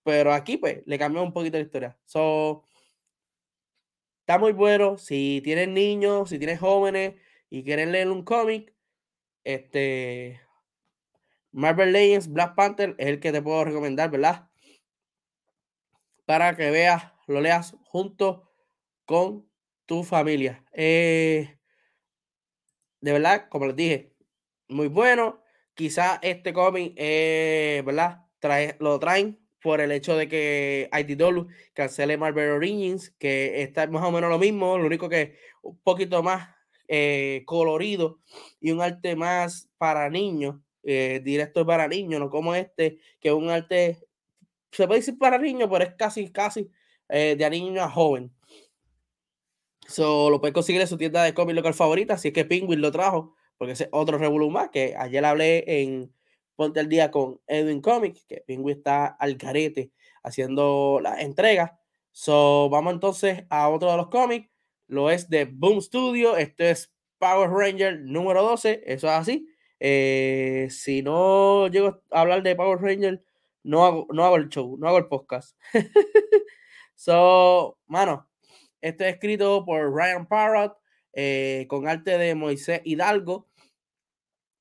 [0.05, 1.99] Pero aquí, pues, le cambió un poquito la historia.
[2.07, 2.67] So,
[4.27, 4.99] Está muy bueno.
[4.99, 7.15] Si tienes niños, si tienes jóvenes
[7.49, 8.75] y quieren leer un cómic,
[9.45, 10.41] este
[11.53, 14.51] Marvel Legends Black Panther es el que te puedo recomendar, ¿verdad?
[16.25, 18.51] Para que veas, lo leas junto
[19.05, 19.49] con
[19.87, 20.65] tu familia.
[20.73, 21.59] Eh,
[23.01, 24.13] de verdad, como les dije,
[24.69, 25.43] muy bueno.
[25.75, 28.23] Quizá este cómic, eh, ¿verdad?
[28.39, 34.03] Trae, lo traen por el hecho de que IDW cancele Marvel Origins, que está más
[34.05, 36.49] o menos lo mismo, lo único que un poquito más
[36.89, 38.21] eh, colorido
[38.59, 43.51] y un arte más para niños, directo para niños, no como este, que es un
[43.51, 43.99] arte,
[44.71, 46.71] se puede decir para niños, pero es casi, casi
[47.09, 48.36] de niño a joven.
[49.89, 52.81] So, lo puedes conseguir en su tienda de cómic local favorita, así es que Penguin
[52.81, 56.13] lo trajo, porque es otro revolú más, que ayer hablé en
[56.57, 61.73] Ponte el Día con Edwin Comics, que Penguin está al carete haciendo las entregas.
[62.11, 64.51] So, vamos entonces a otro de los cómics,
[64.89, 69.49] lo es de Boom Studio, este es Power Ranger número 12, eso es así.
[69.79, 73.23] Eh, si no llego a hablar de Power Ranger,
[73.63, 75.57] no hago, no hago el show, no hago el podcast.
[76.95, 78.26] so, mano,
[78.87, 80.79] esto es escrito por Ryan Parrott,
[81.13, 83.49] eh, con arte de Moisés Hidalgo.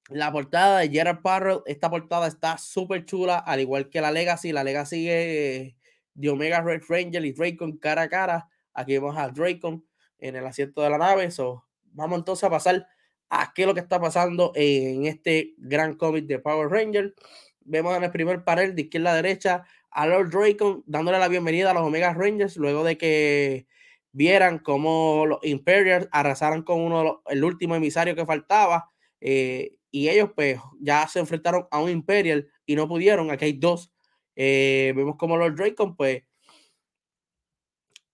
[0.10, 4.52] La portada de Gerard Parrott, esta portada está súper chula, al igual que la Legacy.
[4.52, 5.76] La Legacy es
[6.16, 8.50] de Omega Red Ranger y Dracon cara a cara.
[8.74, 9.86] Aquí vemos a Dracon
[10.18, 11.30] en el asiento de la nave.
[11.30, 12.88] So, vamos entonces a pasar
[13.30, 17.14] a qué es lo que está pasando en este gran cómic de Power Ranger.
[17.62, 21.70] Vemos en el primer panel de izquierda a derecha a Lord Dracon dándole la bienvenida
[21.70, 23.68] a los Omega Rangers luego de que
[24.15, 28.89] vieran cómo los Imperials arrasaron con uno de los, el último emisario que faltaba.
[29.19, 33.54] Eh, y ellos pues ya se enfrentaron a un Imperial y no pudieron, aquí hay
[33.54, 33.91] dos.
[34.36, 36.23] Eh, vemos como Lord Dracon pues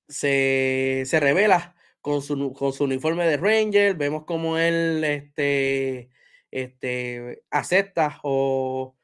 [0.07, 6.09] se, se revela con su, con su uniforme de Ranger, vemos como él este,
[6.49, 8.95] este, acepta o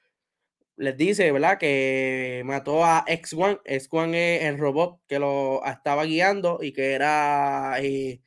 [0.77, 1.57] les dice, ¿verdad?
[1.57, 3.61] Que mató a X1.
[3.63, 7.75] X1 es el robot que lo estaba guiando y que era...
[7.81, 8.21] Eh,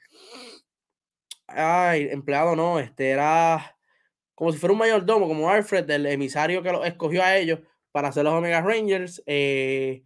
[1.47, 3.77] ay, empleado no, este era
[4.41, 7.61] como si fuera un mayordomo, como Alfred, del emisario que lo escogió a ellos
[7.93, 9.23] para hacer los Omega Rangers.
[9.27, 10.03] Eh,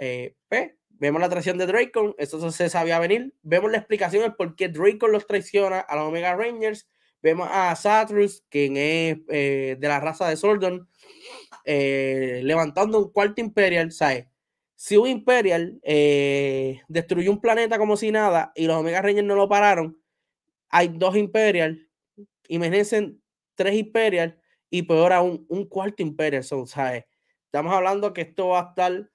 [0.00, 3.32] eh, pues, vemos la traición de Dracon, eso se sabía venir.
[3.42, 6.88] Vemos la explicación de por qué Dracon los traiciona a los Omega Rangers.
[7.22, 10.88] Vemos a Satrus, quien es eh, de la raza de Sordon,
[11.64, 14.26] levantando un cuarto Imperial, ¿sabes?
[14.74, 15.80] Si un Imperial
[16.88, 20.00] destruyó un planeta como si nada y los Omega Rangers no lo pararon,
[20.70, 21.88] hay dos Imperial.
[22.48, 23.14] Imagínense
[23.54, 24.40] tres Imperial
[24.70, 26.44] y peor aún, un cuarto Imperial.
[26.44, 27.04] ¿sabes?
[27.46, 29.10] Estamos hablando que esto va a estar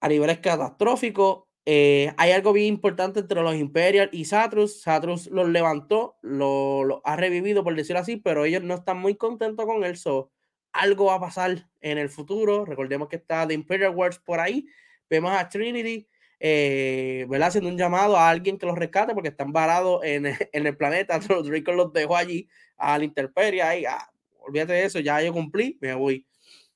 [0.00, 1.44] a niveles catastróficos.
[1.64, 4.80] Eh, hay algo bien importante entre los Imperial y Satrus.
[4.82, 9.14] Satrus los levantó, lo, lo, ha revivido, por decirlo así, pero ellos no están muy
[9.16, 9.96] contentos con él.
[9.96, 10.30] So,
[10.72, 12.64] algo va a pasar en el futuro.
[12.64, 14.66] Recordemos que está The Imperial Wars por ahí.
[15.08, 16.08] Vemos a Trinity
[16.44, 17.48] eh, ¿verdad?
[17.48, 21.20] Haciendo un llamado a alguien que los rescate porque están varados en, en el planeta.
[21.28, 24.10] Los ricos los dejó allí a la intemperie y ah,
[24.40, 26.26] olvídate de eso, ya yo cumplí, me voy.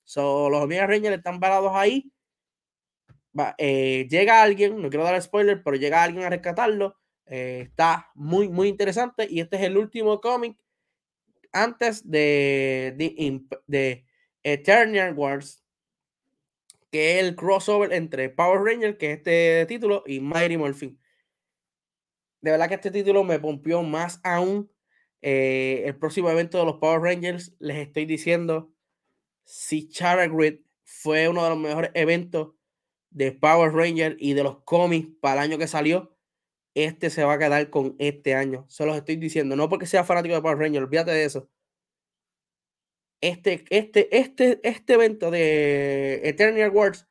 [0.05, 2.13] So, los Omega Rangers están varados ahí.
[3.59, 6.97] Eh, llega alguien, no quiero dar spoiler, pero llega alguien a rescatarlo.
[7.27, 9.27] Eh, está muy, muy interesante.
[9.29, 10.57] Y este es el último cómic
[11.53, 14.07] antes de, de, de
[14.43, 15.65] Eternal Wars,
[16.91, 20.99] que es el crossover entre Power Rangers, que es este título, y Mighty Morphin.
[22.41, 24.71] De verdad que este título me pompió más aún.
[25.23, 28.73] Eh, el próximo evento de los Power Rangers, les estoy diciendo,
[29.45, 32.56] si Chara Grid fue uno de los mejores eventos
[33.11, 36.17] de Power Rangers y de los cómics para el año que salió,
[36.75, 38.67] este se va a quedar con este año.
[38.69, 41.51] Se los estoy diciendo, no porque sea fanático de Power Rangers, olvídate de eso
[43.21, 47.07] este, este, este, este evento de Eternal Wars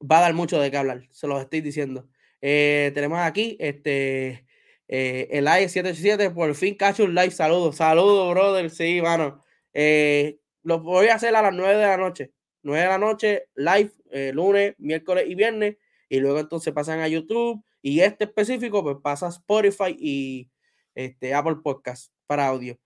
[0.00, 2.08] va a dar mucho de qué hablar, se los estoy diciendo.
[2.40, 4.46] Eh, tenemos aquí este
[4.88, 9.42] eh, el live 787, por fin cacho un live, saludos, saludos, brother, sí, mano.
[9.72, 13.48] Eh, lo voy a hacer a las 9 de la noche, 9 de la noche,
[13.54, 13.92] live,
[14.34, 15.76] lunes, miércoles y viernes,
[16.08, 20.50] y luego entonces pasan a YouTube, y este específico pues pasa a Spotify y
[20.94, 22.78] este, Apple Podcast para audio.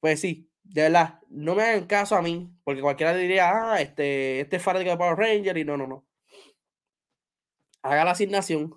[0.00, 4.40] Pues sí, de verdad, no me hagan caso a mí, porque cualquiera diría, ah, este,
[4.40, 6.06] este es fanático de Power Ranger y no, no, no.
[7.82, 8.74] Haga la asignación,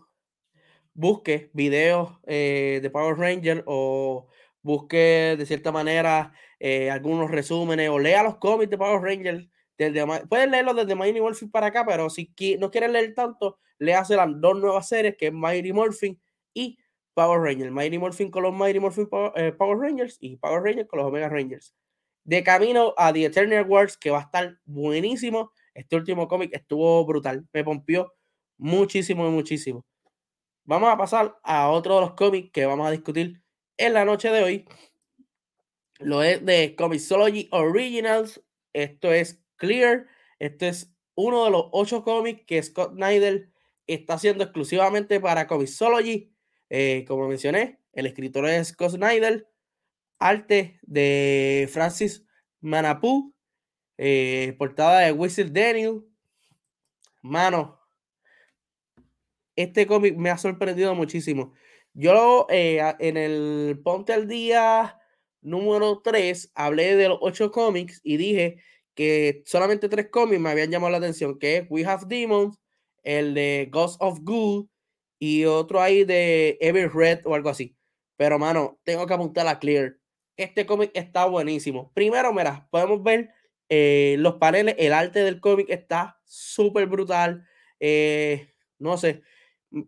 [0.93, 4.27] busque videos eh, de Power Ranger o
[4.61, 9.47] busque de cierta manera eh, algunos resúmenes o lea los cómics de Power Ranger
[9.77, 13.93] Desde, pueden leerlo desde Mighty Morphin para acá, pero si no quieren leer tanto, le
[13.93, 16.19] hace las dos nuevas series que es Mighty Morphin
[16.53, 16.77] y
[17.13, 17.71] Power Rangers.
[17.71, 21.29] Mighty Morphin con los Mighty Morphin eh, Power, Rangers y Power Rangers con los Omega
[21.29, 21.73] Rangers.
[22.23, 25.51] De camino a The Eternal Wars, que va a estar buenísimo.
[25.73, 27.47] Este último cómic estuvo brutal.
[27.53, 28.13] Me pompió
[28.57, 29.85] muchísimo, muchísimo.
[30.63, 33.41] Vamos a pasar a otro de los cómics que vamos a discutir
[33.77, 34.65] en la noche de hoy.
[35.99, 38.41] Lo es de Comixology Originals.
[38.73, 40.07] Esto es Clear.
[40.39, 43.49] Este es uno de los ocho cómics que Scott Snyder
[43.87, 46.33] está haciendo exclusivamente para Comixology.
[46.69, 49.47] Eh, como mencioné, el escritor es Scott Snyder.
[50.19, 52.25] Arte de Francis
[52.61, 53.33] Manapú.
[53.97, 56.03] Eh, portada de Whistle Daniel.
[57.21, 57.79] Mano,
[59.55, 61.53] este cómic me ha sorprendido muchísimo.
[61.93, 64.99] Yo eh, en el Ponte al Día
[65.41, 68.57] número 3 hablé de los ocho cómics y dije
[68.95, 72.59] que solamente tres cómics me habían llamado la atención, que es We Have Demons,
[73.03, 74.67] el de Ghost of Good
[75.19, 77.75] y otro ahí de Every Red o algo así.
[78.17, 79.97] Pero, mano, tengo que apuntar a Clear.
[80.37, 81.91] Este cómic está buenísimo.
[81.93, 83.29] Primero, mira, podemos ver
[83.69, 87.45] eh, los paneles, el arte del cómic está súper brutal.
[87.79, 89.21] Eh, no sé,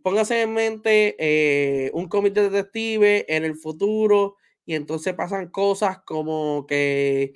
[0.04, 4.36] póngase en mente eh, un cómic de detective en el futuro
[4.66, 7.34] y entonces pasan cosas como que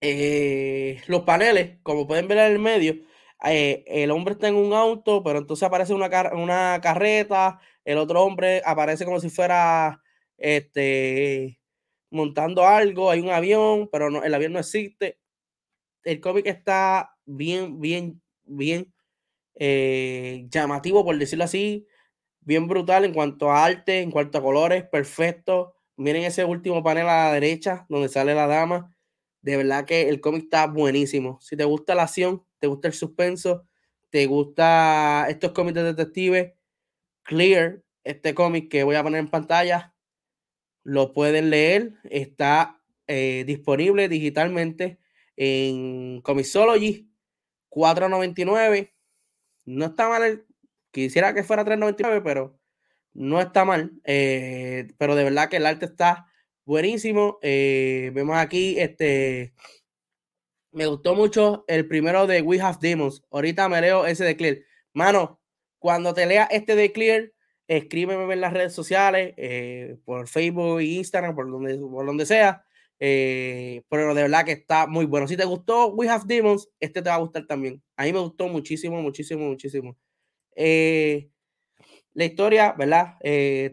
[0.00, 2.96] eh, los paneles, como pueden ver en el medio,
[3.44, 8.22] eh, el hombre está en un auto, pero entonces aparece una, una carreta, el otro
[8.22, 10.02] hombre aparece como si fuera
[10.38, 11.60] este,
[12.10, 15.18] montando algo, hay un avión, pero no, el avión no existe.
[16.04, 18.92] El cómic está bien, bien, bien
[19.56, 21.86] eh, llamativo, por decirlo así,
[22.40, 25.76] bien brutal en cuanto a arte, en cuanto a colores, perfecto.
[25.96, 28.95] Miren ese último panel a la derecha, donde sale la dama.
[29.46, 31.38] De verdad que el cómic está buenísimo.
[31.40, 33.64] Si te gusta la acción, te gusta el suspenso,
[34.10, 36.54] te gusta estos cómics de detectives,
[37.22, 39.94] Clear, este cómic que voy a poner en pantalla,
[40.82, 41.92] lo pueden leer.
[42.02, 44.98] Está eh, disponible digitalmente
[45.36, 47.08] en Comixology,
[47.70, 48.96] 4.99
[49.64, 50.44] no está mal,
[50.90, 52.58] quisiera que fuera 3.99, pero
[53.14, 53.92] no está mal.
[54.02, 56.26] Eh, pero de verdad que el arte está
[56.66, 57.38] buenísimo.
[57.40, 59.54] Eh, vemos aquí, este,
[60.72, 63.22] me gustó mucho el primero de We Have Demons.
[63.30, 64.58] Ahorita me leo ese de Clear.
[64.92, 65.40] Mano,
[65.78, 67.32] cuando te lea este de Clear,
[67.68, 72.64] escríbeme en las redes sociales, eh, por Facebook Instagram, por donde, por donde sea.
[72.98, 75.28] Eh, pero de verdad que está muy bueno.
[75.28, 77.82] Si te gustó We Have Demons, este te va a gustar también.
[77.96, 79.96] A mí me gustó muchísimo, muchísimo, muchísimo.
[82.14, 83.16] La historia, ¿verdad?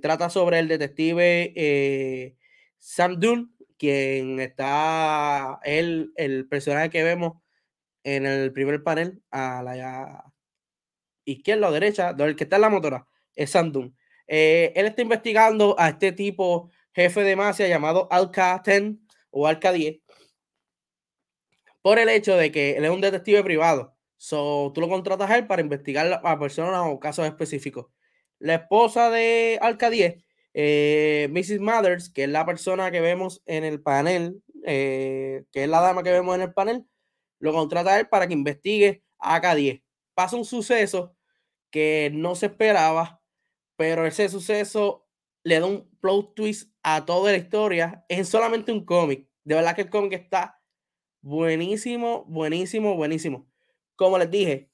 [0.01, 2.37] Trata sobre el detective
[2.85, 7.41] Sam Dunn, quien está, él, el personaje que vemos
[8.03, 10.33] en el primer panel a la
[11.23, 13.97] izquierda o derecha, el que está en la motora, es Sam Dunn.
[14.27, 20.01] él está investigando a este tipo jefe de mafia llamado Alka Ten, o Arca 10
[21.81, 23.95] por el hecho de que él es un detective privado.
[24.17, 27.87] So, tú lo contratas a él para investigar a personas o casos específicos.
[28.39, 30.23] La esposa de Arca 10,
[30.53, 31.59] eh, Mrs.
[31.59, 36.03] Mothers, que es la persona que vemos en el panel, eh, que es la dama
[36.03, 36.85] que vemos en el panel,
[37.39, 39.83] lo contrata a él para que investigue a AK-10.
[40.13, 41.15] Pasa un suceso
[41.71, 43.21] que no se esperaba,
[43.75, 45.07] pero ese suceso
[45.43, 49.27] le da un plot twist a toda la historia en solamente un cómic.
[49.43, 50.61] De verdad que el cómic está
[51.21, 53.47] buenísimo, buenísimo, buenísimo.
[53.95, 54.69] Como les dije,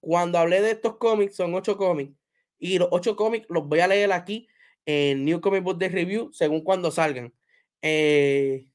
[0.00, 2.14] cuando hablé de estos cómics, son ocho cómics.
[2.58, 4.48] Y los ocho cómics los voy a leer aquí
[4.86, 7.32] en New Comic Book de Review según cuando salgan.
[7.80, 8.68] Eh,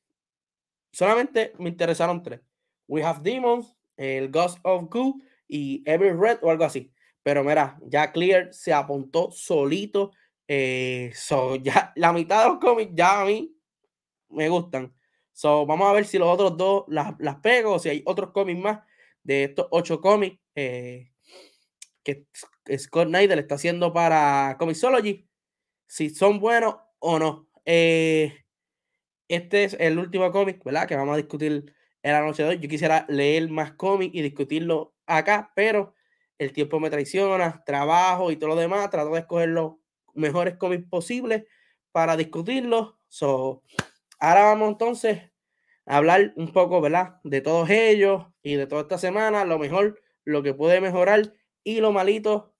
[0.91, 2.41] solamente me interesaron tres.
[2.88, 6.91] We Have Demons, el Ghost of Goo y Every Red o algo así.
[7.24, 10.12] Pero mira, ya Clear se apuntó solito
[10.47, 11.12] eh,
[11.62, 13.53] ya la mitad de los cómics ya a mí
[14.30, 14.93] me gustan.
[15.34, 18.32] So, vamos a ver si los otros dos las, las pego o si hay otros
[18.32, 18.80] cómics más
[19.24, 21.12] de estos ocho cómics eh,
[22.01, 22.26] que
[22.78, 25.26] Scott Snyder está haciendo para Comixology.
[25.88, 27.49] Si son buenos o no.
[27.65, 28.45] Eh,
[29.27, 30.88] este es el último cómic, ¿verdad?
[30.88, 31.73] Que vamos a discutir
[32.03, 32.59] en la noche de hoy.
[32.59, 35.93] Yo quisiera leer más cómics y discutirlo acá, pero
[36.38, 38.89] el tiempo me traiciona, trabajo y todo lo demás.
[38.89, 39.79] Trato de escogerlo
[40.13, 41.43] mejores cómics posibles
[41.91, 42.95] para discutirlos.
[43.09, 43.63] So,
[44.19, 45.31] ahora vamos entonces
[45.85, 47.19] a hablar un poco, ¿verdad?
[47.23, 51.33] De todos ellos y de toda esta semana, lo mejor, lo que puede mejorar
[51.63, 52.53] y lo malito,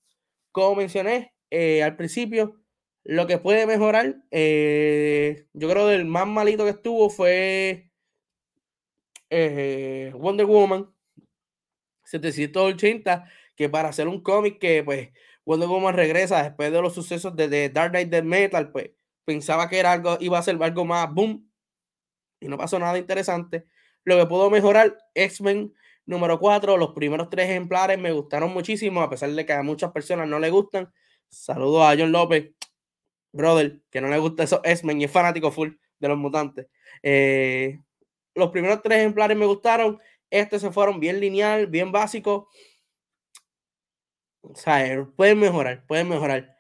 [0.52, 2.62] como mencioné eh, al principio,
[3.08, 7.90] lo que puede mejorar, eh, yo creo que el más malito que estuvo fue
[9.30, 10.94] eh, Wonder Woman
[12.04, 15.12] 780, que para hacer un cómic que pues
[15.46, 18.92] Wonder Woman regresa después de los sucesos de, Dark Knight del Metal, pues
[19.24, 21.50] pensaba que era algo, iba a ser algo más boom
[22.42, 23.68] y no pasó nada interesante.
[24.04, 25.74] Lo que pudo mejorar, X-Men
[26.06, 29.94] número 4, los primeros tres ejemplares me gustaron muchísimo, a pesar de que a muchas
[29.94, 30.92] personas no le gustan.
[31.30, 32.57] Saludo a John López,
[33.38, 35.70] brother, que no le gusta eso X-Men y es fanático full
[36.00, 36.68] de los mutantes.
[37.04, 37.80] Eh,
[38.36, 40.00] los primeros tres ejemplares me gustaron.
[40.30, 42.50] Estos se fueron bien lineal, bien básico.
[44.42, 46.58] O sea, pueden mejorar, pueden mejorar.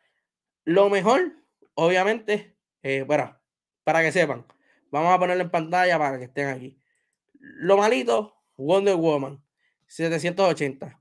[0.65, 1.33] Lo mejor,
[1.75, 3.37] obviamente, eh, bueno,
[3.83, 4.45] para que sepan,
[4.91, 6.77] vamos a ponerlo en pantalla para que estén aquí.
[7.39, 9.41] Lo malito, Wonder Woman,
[9.87, 10.99] 780.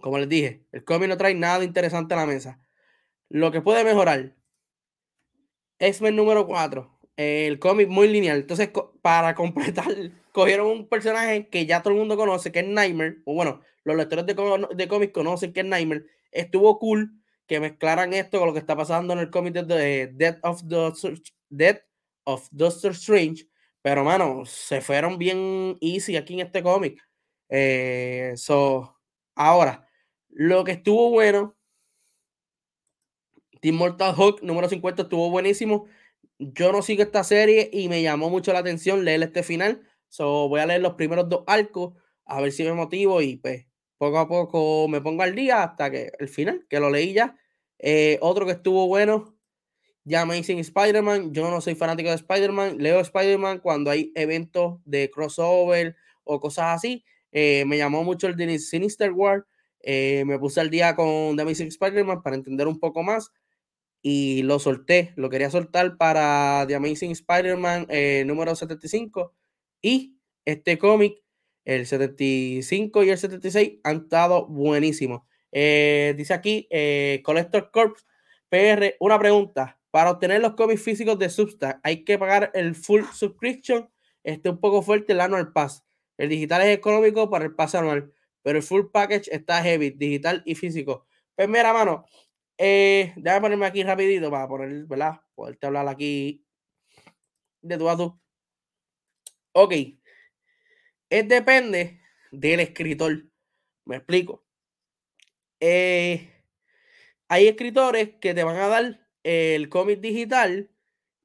[0.00, 2.60] Como les dije, el cómic no trae nada interesante a la mesa.
[3.28, 4.34] Lo que puede mejorar,
[5.78, 8.38] X-Men número 4, el cómic muy lineal.
[8.38, 8.70] Entonces,
[9.02, 9.86] para completar,
[10.32, 13.18] cogieron un personaje que ya todo el mundo conoce, que es Nightmare.
[13.24, 14.34] O bueno, los lectores de,
[14.74, 16.06] de cómics conocen que es Nightmare.
[16.30, 17.10] Estuvo cool
[17.46, 21.82] que mezclaran esto con lo que está pasando en el cómic de Death of, the,
[22.24, 23.48] of Doctor Strange.
[23.82, 27.00] Pero, mano, se fueron bien easy aquí en este cómic.
[27.48, 28.98] Eh, so,
[29.36, 29.86] ahora,
[30.30, 31.55] lo que estuvo bueno,
[33.66, 35.86] Team Mortal Hulk número 50 estuvo buenísimo
[36.38, 39.82] yo no sigo esta serie y me llamó mucho la atención leer este final.
[40.08, 41.94] So, voy a leer los primeros dos arcos,
[42.24, 43.66] a ver si me motivo y pues
[43.98, 47.36] poco a poco me pongo al día hasta que el final, que lo leí ya.
[47.78, 49.36] Eh, otro que estuvo bueno,
[50.04, 51.32] ya Amazing Spider-Man.
[51.32, 56.76] Yo no soy fanático de Spider-Man, leo Spider-Man cuando hay eventos de crossover o cosas
[56.76, 57.04] así.
[57.32, 59.46] Eh, me llamó mucho el Sinister War.
[59.80, 63.32] Eh, me puse al día con The Amazing Spider-Man para entender un poco más
[64.08, 69.34] y lo solté, lo quería soltar para The Amazing Spider-Man eh, número 75
[69.82, 71.20] y este cómic,
[71.64, 75.22] el 75 y el 76 han estado buenísimos.
[75.50, 78.06] Eh, dice aquí, eh, Collector Corps
[78.48, 83.02] PR, una pregunta, para obtener los cómics físicos de Substack, ¿hay que pagar el full
[83.12, 83.90] subscription?
[84.22, 85.82] Este un poco fuerte el annual pass.
[86.16, 88.12] El digital es económico para el pase anual,
[88.44, 91.06] pero el full package está heavy, digital y físico.
[91.34, 92.06] Pues mira, mano,
[92.58, 95.20] eh, déjame ponerme aquí rapidito para poner, ¿verdad?
[95.34, 96.46] Poderte hablar aquí
[97.62, 98.18] de tu a tu.
[99.52, 99.72] Ok.
[101.10, 102.00] Es depende
[102.30, 103.26] del escritor.
[103.84, 104.44] Me explico.
[105.60, 106.30] Eh,
[107.28, 110.70] hay escritores que te van a dar el cómic digital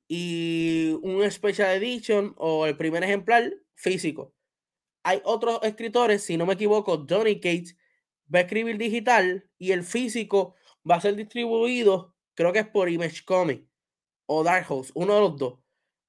[0.08, 4.34] y un special edition o el primer ejemplar físico.
[5.04, 7.78] Hay otros escritores, si no me equivoco, Donny Cates
[8.34, 10.56] va a escribir digital y el físico
[10.90, 13.66] va a ser distribuido, creo que es por Image Comic
[14.26, 15.60] o Dark Horse, uno de los dos.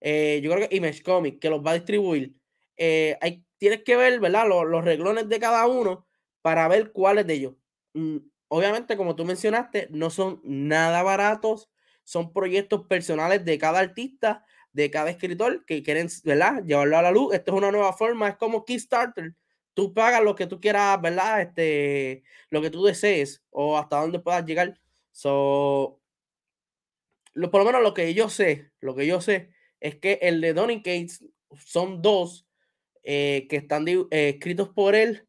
[0.01, 2.35] Eh, yo creo que Image Comic, que los va a distribuir.
[2.77, 4.49] Eh, hay, tienes que ver, ¿verdad?
[4.49, 6.07] Los, reglones de cada uno
[6.43, 7.55] para ver cuáles de ellos.
[7.95, 8.19] Mm,
[8.49, 11.71] obviamente, como tú mencionaste, no son nada baratos,
[12.05, 16.65] son proyectos personales de cada artista, de cada escritor que quieren, ¿verdad?
[16.65, 17.35] Llevarlo a la luz.
[17.35, 19.35] Esto es una nueva forma, es como Kickstarter
[19.75, 21.43] tú pagas lo que tú quieras, ¿verdad?
[21.43, 24.79] Este, lo que tú desees o hasta dónde puedas llegar.
[25.13, 26.01] So,
[27.35, 29.51] por lo menos lo que yo sé, lo que yo sé
[29.81, 31.25] es que el de Donny Cates
[31.67, 32.47] son dos
[33.03, 35.27] eh, que están eh, escritos por él.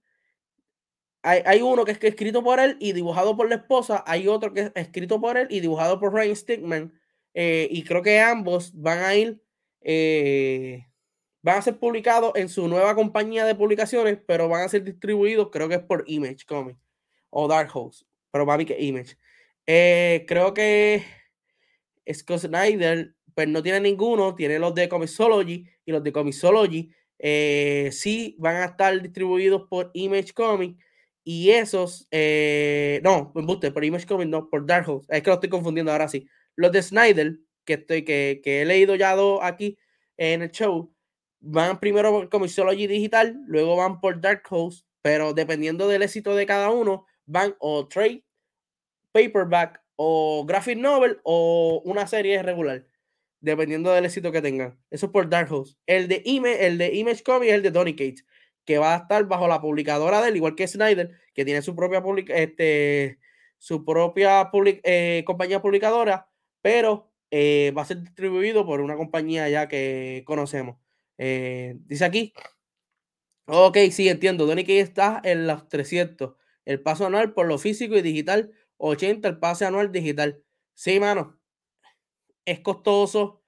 [1.24, 4.04] Hay, hay, uno que es escrito por él y dibujado por la esposa.
[4.06, 7.02] Hay otro que es escrito por él y dibujado por Ryan Stigman.
[7.34, 9.42] Eh, y creo que ambos van a ir
[11.44, 15.50] van a ser publicados en su nueva compañía de publicaciones, pero van a ser distribuidos,
[15.52, 16.80] creo que es por Image Comics
[17.30, 19.18] o Dark Horse, pero para mí que Image.
[19.68, 21.04] Eh, creo que
[22.12, 27.90] Scott Snyder, pues no tiene ninguno, tiene los de Comixology y los de Comixology eh,
[27.92, 30.82] sí van a estar distribuidos por Image Comics
[31.26, 35.36] y esos, eh, no, me por Image Comics, no, por Dark Horse, es que lo
[35.36, 36.28] estoy confundiendo ahora sí.
[36.56, 39.78] Los de Snyder, que, estoy, que, que he leído ya dos aquí
[40.18, 40.93] en el show,
[41.44, 46.46] van primero por Comixology Digital, luego van por Dark Horse, pero dependiendo del éxito de
[46.46, 48.24] cada uno, van o trade,
[49.12, 52.88] paperback, o graphic novel, o una serie regular,
[53.42, 54.80] dependiendo del éxito que tengan.
[54.90, 55.76] Eso es por Dark Horse.
[55.86, 58.26] El de, Image, el de Image Comics es el de Donny Cates,
[58.66, 61.76] que va a estar bajo la publicadora de él, igual que Snyder, que tiene su
[61.76, 63.20] propia, este,
[63.58, 64.50] su propia
[64.84, 66.30] eh, compañía publicadora,
[66.62, 70.83] pero eh, va a ser distribuido por una compañía ya que conocemos.
[71.18, 72.34] Eh, dice aquí.
[73.48, 74.46] Ok, sí, entiendo.
[74.46, 76.36] Donny que está en los 300.
[76.66, 78.52] El paso anual por lo físico y digital.
[78.78, 80.44] 80 el pase anual digital.
[80.74, 81.40] Sí, mano.
[82.46, 83.44] Es costoso.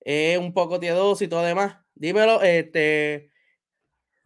[0.00, 1.76] Es un poco tiedoso y todo demás.
[1.94, 3.30] Dímelo, este.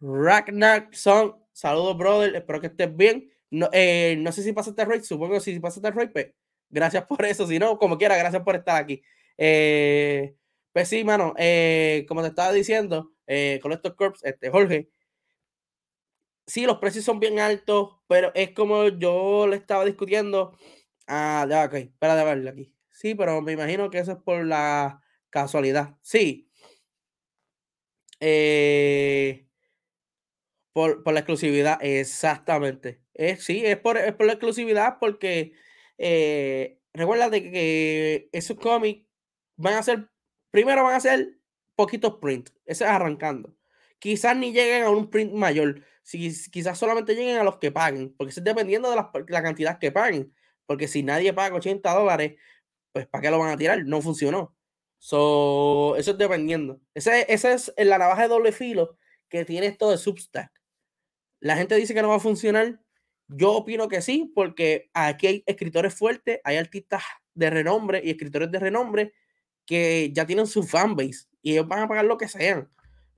[0.01, 2.35] Ragnar Son, saludos, brother.
[2.35, 3.31] Espero que estés bien.
[3.51, 6.27] No, eh, no sé si pasaste rate, supongo que si pasaste rate, pues,
[6.69, 7.47] gracias por eso.
[7.47, 9.03] Si no, como quiera, gracias por estar aquí.
[9.37, 10.35] Eh,
[10.73, 13.13] pues sí, mano, eh, como te estaba diciendo,
[13.61, 14.89] con estos corps, este, Jorge,
[16.45, 20.57] sí, los precios son bien altos, pero es como yo le estaba discutiendo.
[21.07, 22.73] Ah, ya, ok, espera de verlo aquí.
[22.91, 25.97] Sí, pero me imagino que eso es por la casualidad.
[26.01, 26.49] Sí.
[28.19, 29.47] Eh,
[30.73, 33.01] por, la exclusividad, exactamente.
[33.13, 35.53] Es, sí, es por, es por la exclusividad porque
[35.97, 39.05] eh, recuerda de que esos cómics
[39.57, 40.09] van a ser,
[40.51, 41.37] primero van a ser
[41.75, 43.55] poquitos prints, ese es arrancando.
[43.99, 48.13] Quizás ni lleguen a un print mayor, si, quizás solamente lleguen a los que paguen,
[48.17, 50.33] porque eso es dependiendo de la, cantidad que paguen.
[50.65, 52.39] Porque si nadie paga 80 dólares,
[52.91, 53.83] pues ¿para qué lo van a tirar?
[53.85, 54.55] No funcionó.
[54.97, 56.79] So, eso es dependiendo.
[56.93, 58.97] Esa es la navaja de doble filo
[59.29, 60.51] que tiene esto de Substack.
[61.39, 62.79] La gente dice que no va a funcionar.
[63.27, 67.01] Yo opino que sí, porque aquí hay escritores fuertes, hay artistas
[67.33, 69.13] de renombre y escritores de renombre
[69.71, 72.69] que ya tienen su fanbase y ellos van a pagar lo que sean,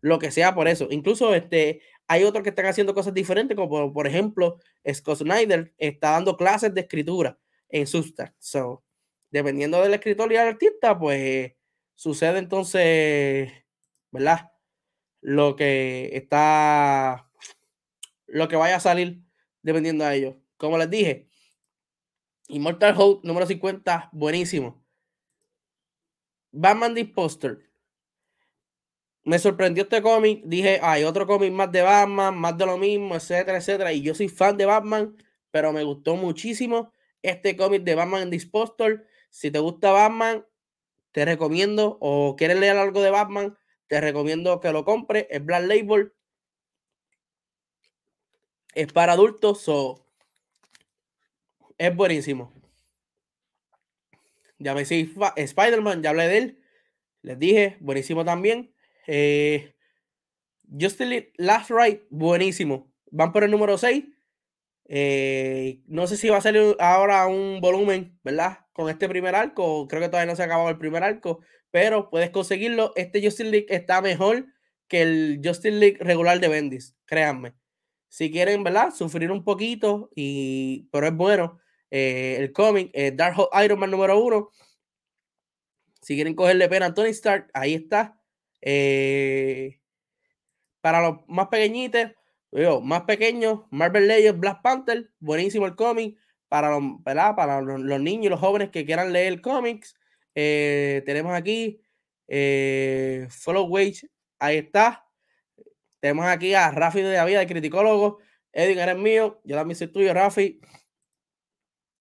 [0.01, 0.87] lo que sea por eso.
[0.91, 6.11] Incluso este, hay otros que están haciendo cosas diferentes, como por, ejemplo, Scott Snyder está
[6.11, 7.39] dando clases de escritura
[7.69, 8.35] en Substack.
[8.37, 8.83] So,
[9.31, 11.53] dependiendo del escritor y del artista, pues
[11.95, 13.51] sucede entonces,
[14.11, 14.51] ¿verdad?
[15.21, 17.31] Lo que está,
[18.27, 19.23] lo que vaya a salir
[19.63, 20.35] dependiendo de ellos.
[20.57, 21.29] Como les dije,
[22.47, 24.82] Immortal Hulk número 50, buenísimo.
[26.53, 27.11] Batman The.
[29.25, 30.43] Me sorprendió este cómic.
[30.45, 33.91] Dije, hay otro cómic más de Batman, más de lo mismo, etcétera, etcétera.
[33.91, 35.17] Y yo soy fan de Batman,
[35.51, 36.91] pero me gustó muchísimo
[37.21, 38.39] este cómic de Batman The.
[39.29, 40.45] Si te gusta Batman,
[41.11, 45.25] te recomiendo, o quieres leer algo de Batman, te recomiendo que lo compres.
[45.29, 46.13] Es Black Label.
[48.75, 50.05] Es para adultos, so,
[51.77, 52.53] es buenísimo.
[54.63, 56.59] Ya me sí, Spider-Man, ya hablé de él.
[57.21, 58.73] Les dije, buenísimo también.
[59.07, 59.75] Eh,
[60.79, 62.93] Justin Last Ride, buenísimo.
[63.11, 64.05] Van por el número 6.
[64.85, 68.59] Eh, no sé si va a salir ahora un volumen, ¿verdad?
[68.71, 69.87] Con este primer arco.
[69.87, 72.93] Creo que todavía no se ha acabado el primer arco, pero puedes conseguirlo.
[72.95, 74.45] Este Justin League está mejor
[74.87, 77.53] que el Justin League regular de Bendis, créanme.
[78.07, 78.93] Si quieren, ¿verdad?
[78.93, 81.59] Sufrir un poquito, y, pero es bueno.
[81.95, 84.49] Eh, el cómic, eh, Dark Iron Man número uno.
[86.01, 88.19] Si quieren cogerle pena a Tony Stark, ahí está.
[90.81, 92.11] para los más pequeñitos,
[92.81, 96.17] más pequeños, Marvel Legends, Black Panther, buenísimo el cómic
[96.49, 99.95] para los, para los, niños y los jóvenes que quieran leer cómics.
[100.33, 101.79] Eh, tenemos aquí
[102.27, 105.05] eh, Follow Wage, ahí está.
[105.99, 108.19] Tenemos aquí a Rafi de la vida, de criticólogo.
[108.51, 110.59] Edwin, eres mío, yo también soy tuyo, Rafi.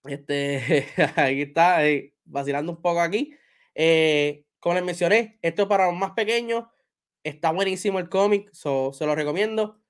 [0.05, 0.87] Este,
[1.17, 1.81] aquí está,
[2.25, 3.35] vacilando un poco aquí.
[3.75, 6.65] Eh, como les mencioné, esto es para los más pequeños.
[7.25, 9.81] Está buenísimo el cómic, se lo recomiendo.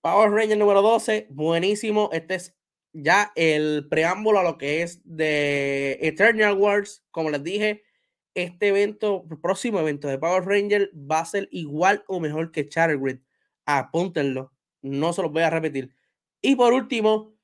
[0.00, 2.10] Power Ranger número 12, buenísimo.
[2.12, 2.56] Este es
[2.92, 7.04] ya el preámbulo a lo que es de Eternal Wars.
[7.10, 7.82] Como les dije,
[8.34, 12.68] este evento, el próximo evento de Power Ranger va a ser igual o mejor que
[12.72, 13.18] Grid.
[13.66, 15.94] Apúntenlo, no se los voy a repetir.
[16.40, 17.34] Y por último,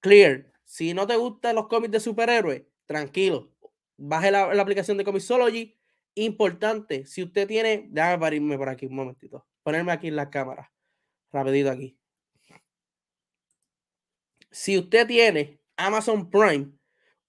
[0.00, 0.49] Clear.
[0.70, 3.52] Si no te gustan los cómics de superhéroes, tranquilo.
[3.96, 5.76] Baje la, aplicación de Comixology.
[6.14, 10.72] Importante, si usted tiene, déjame parirme por aquí un momentito, ponerme aquí en la cámara
[11.32, 11.98] rapidito aquí.
[14.52, 16.70] Si usted tiene Amazon Prime,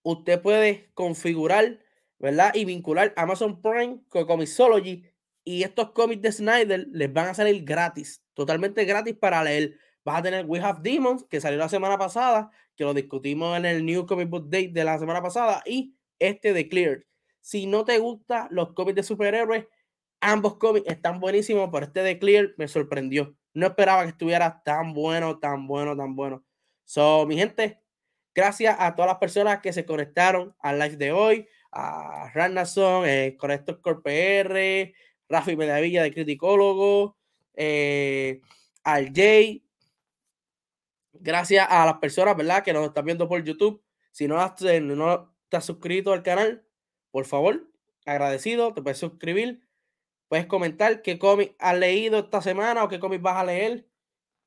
[0.04, 1.80] usted puede configurar,
[2.20, 2.54] ¿verdad?
[2.54, 5.04] Y vincular Amazon Prime con Comixology
[5.44, 9.80] y estos cómics de Snyder les van a salir gratis, totalmente gratis para leer.
[10.04, 13.66] Vas a tener We Have Demons, que salió la semana pasada, que lo discutimos en
[13.66, 17.06] el New Comic Book Date de la semana pasada, y este de Clear.
[17.40, 19.66] Si no te gustan los cómics de superhéroes,
[20.20, 24.94] ambos cómics están buenísimos, pero este de Clear me sorprendió no esperaba que estuviera tan
[24.94, 26.44] bueno, tan bueno, tan bueno.
[26.86, 27.80] So, mi gente,
[28.34, 33.36] gracias a todas las personas que se conectaron al live de hoy, a Randerson, eh,
[33.38, 34.94] Conector PR,
[35.30, 37.18] Rafi Medavilla de Criticólogo,
[37.54, 38.42] eh,
[38.84, 39.64] al Jay.
[41.14, 43.84] Gracias a las personas, ¿verdad?, que nos están viendo por YouTube.
[44.12, 44.82] Si no, has, eh,
[45.62, 46.66] suscrito al canal,
[47.12, 47.70] por favor,
[48.06, 49.62] agradecido, te puedes suscribir
[50.32, 53.86] Puedes comentar qué cómic has leído esta semana o qué cómic vas a leer.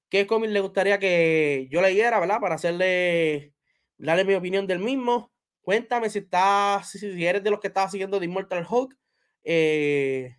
[0.09, 2.41] ¿Qué cómic le gustaría que yo leyera, verdad?
[2.41, 3.53] Para hacerle,
[3.99, 5.31] darle mi opinión del mismo.
[5.61, 8.97] Cuéntame si estás, si eres de los que estás siguiendo de Immortal Hulk
[9.45, 10.35] eh,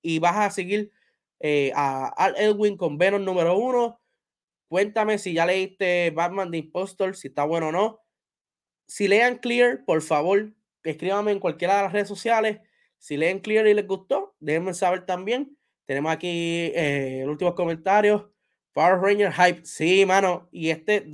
[0.00, 0.90] y vas a seguir
[1.40, 4.00] eh, a Al Edwin con Venom número uno.
[4.68, 8.00] Cuéntame si ya leíste Batman The Impostor, si está bueno o no.
[8.86, 10.52] Si lean Clear, por favor,
[10.82, 12.60] escríbanme en cualquiera de las redes sociales.
[12.98, 15.56] Si leen Clear y les gustó, déjenme saber también.
[15.84, 18.32] Tenemos aquí eh, el último comentario.
[18.72, 19.64] Power Ranger Hype.
[19.64, 20.48] Sí, mano.
[20.52, 21.06] Y este,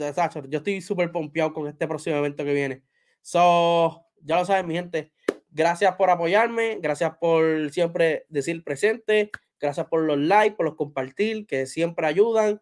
[0.48, 2.82] yo estoy súper pompeado con este próximo evento que viene.
[3.20, 5.12] So, ya lo saben, mi gente.
[5.50, 6.78] Gracias por apoyarme.
[6.80, 9.30] Gracias por siempre decir presente.
[9.60, 12.60] Gracias por los likes, por los compartir, que siempre ayudan.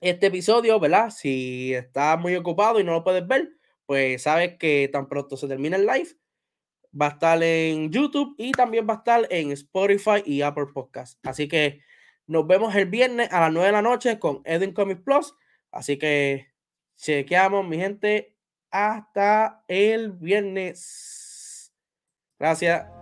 [0.00, 1.10] Este episodio, ¿verdad?
[1.10, 3.50] Si estás muy ocupado y no lo puedes ver,
[3.84, 6.10] pues sabes que tan pronto se termina el live,
[7.00, 11.18] va a estar en YouTube y también va a estar en Spotify y Apple Podcast.
[11.26, 11.80] Así que
[12.26, 15.34] nos vemos el viernes a las 9 de la noche con Edwin Comics Plus.
[15.72, 16.48] Así que
[16.96, 18.36] chequeamos, mi gente.
[18.70, 21.72] Hasta el viernes.
[22.38, 22.97] Gracias.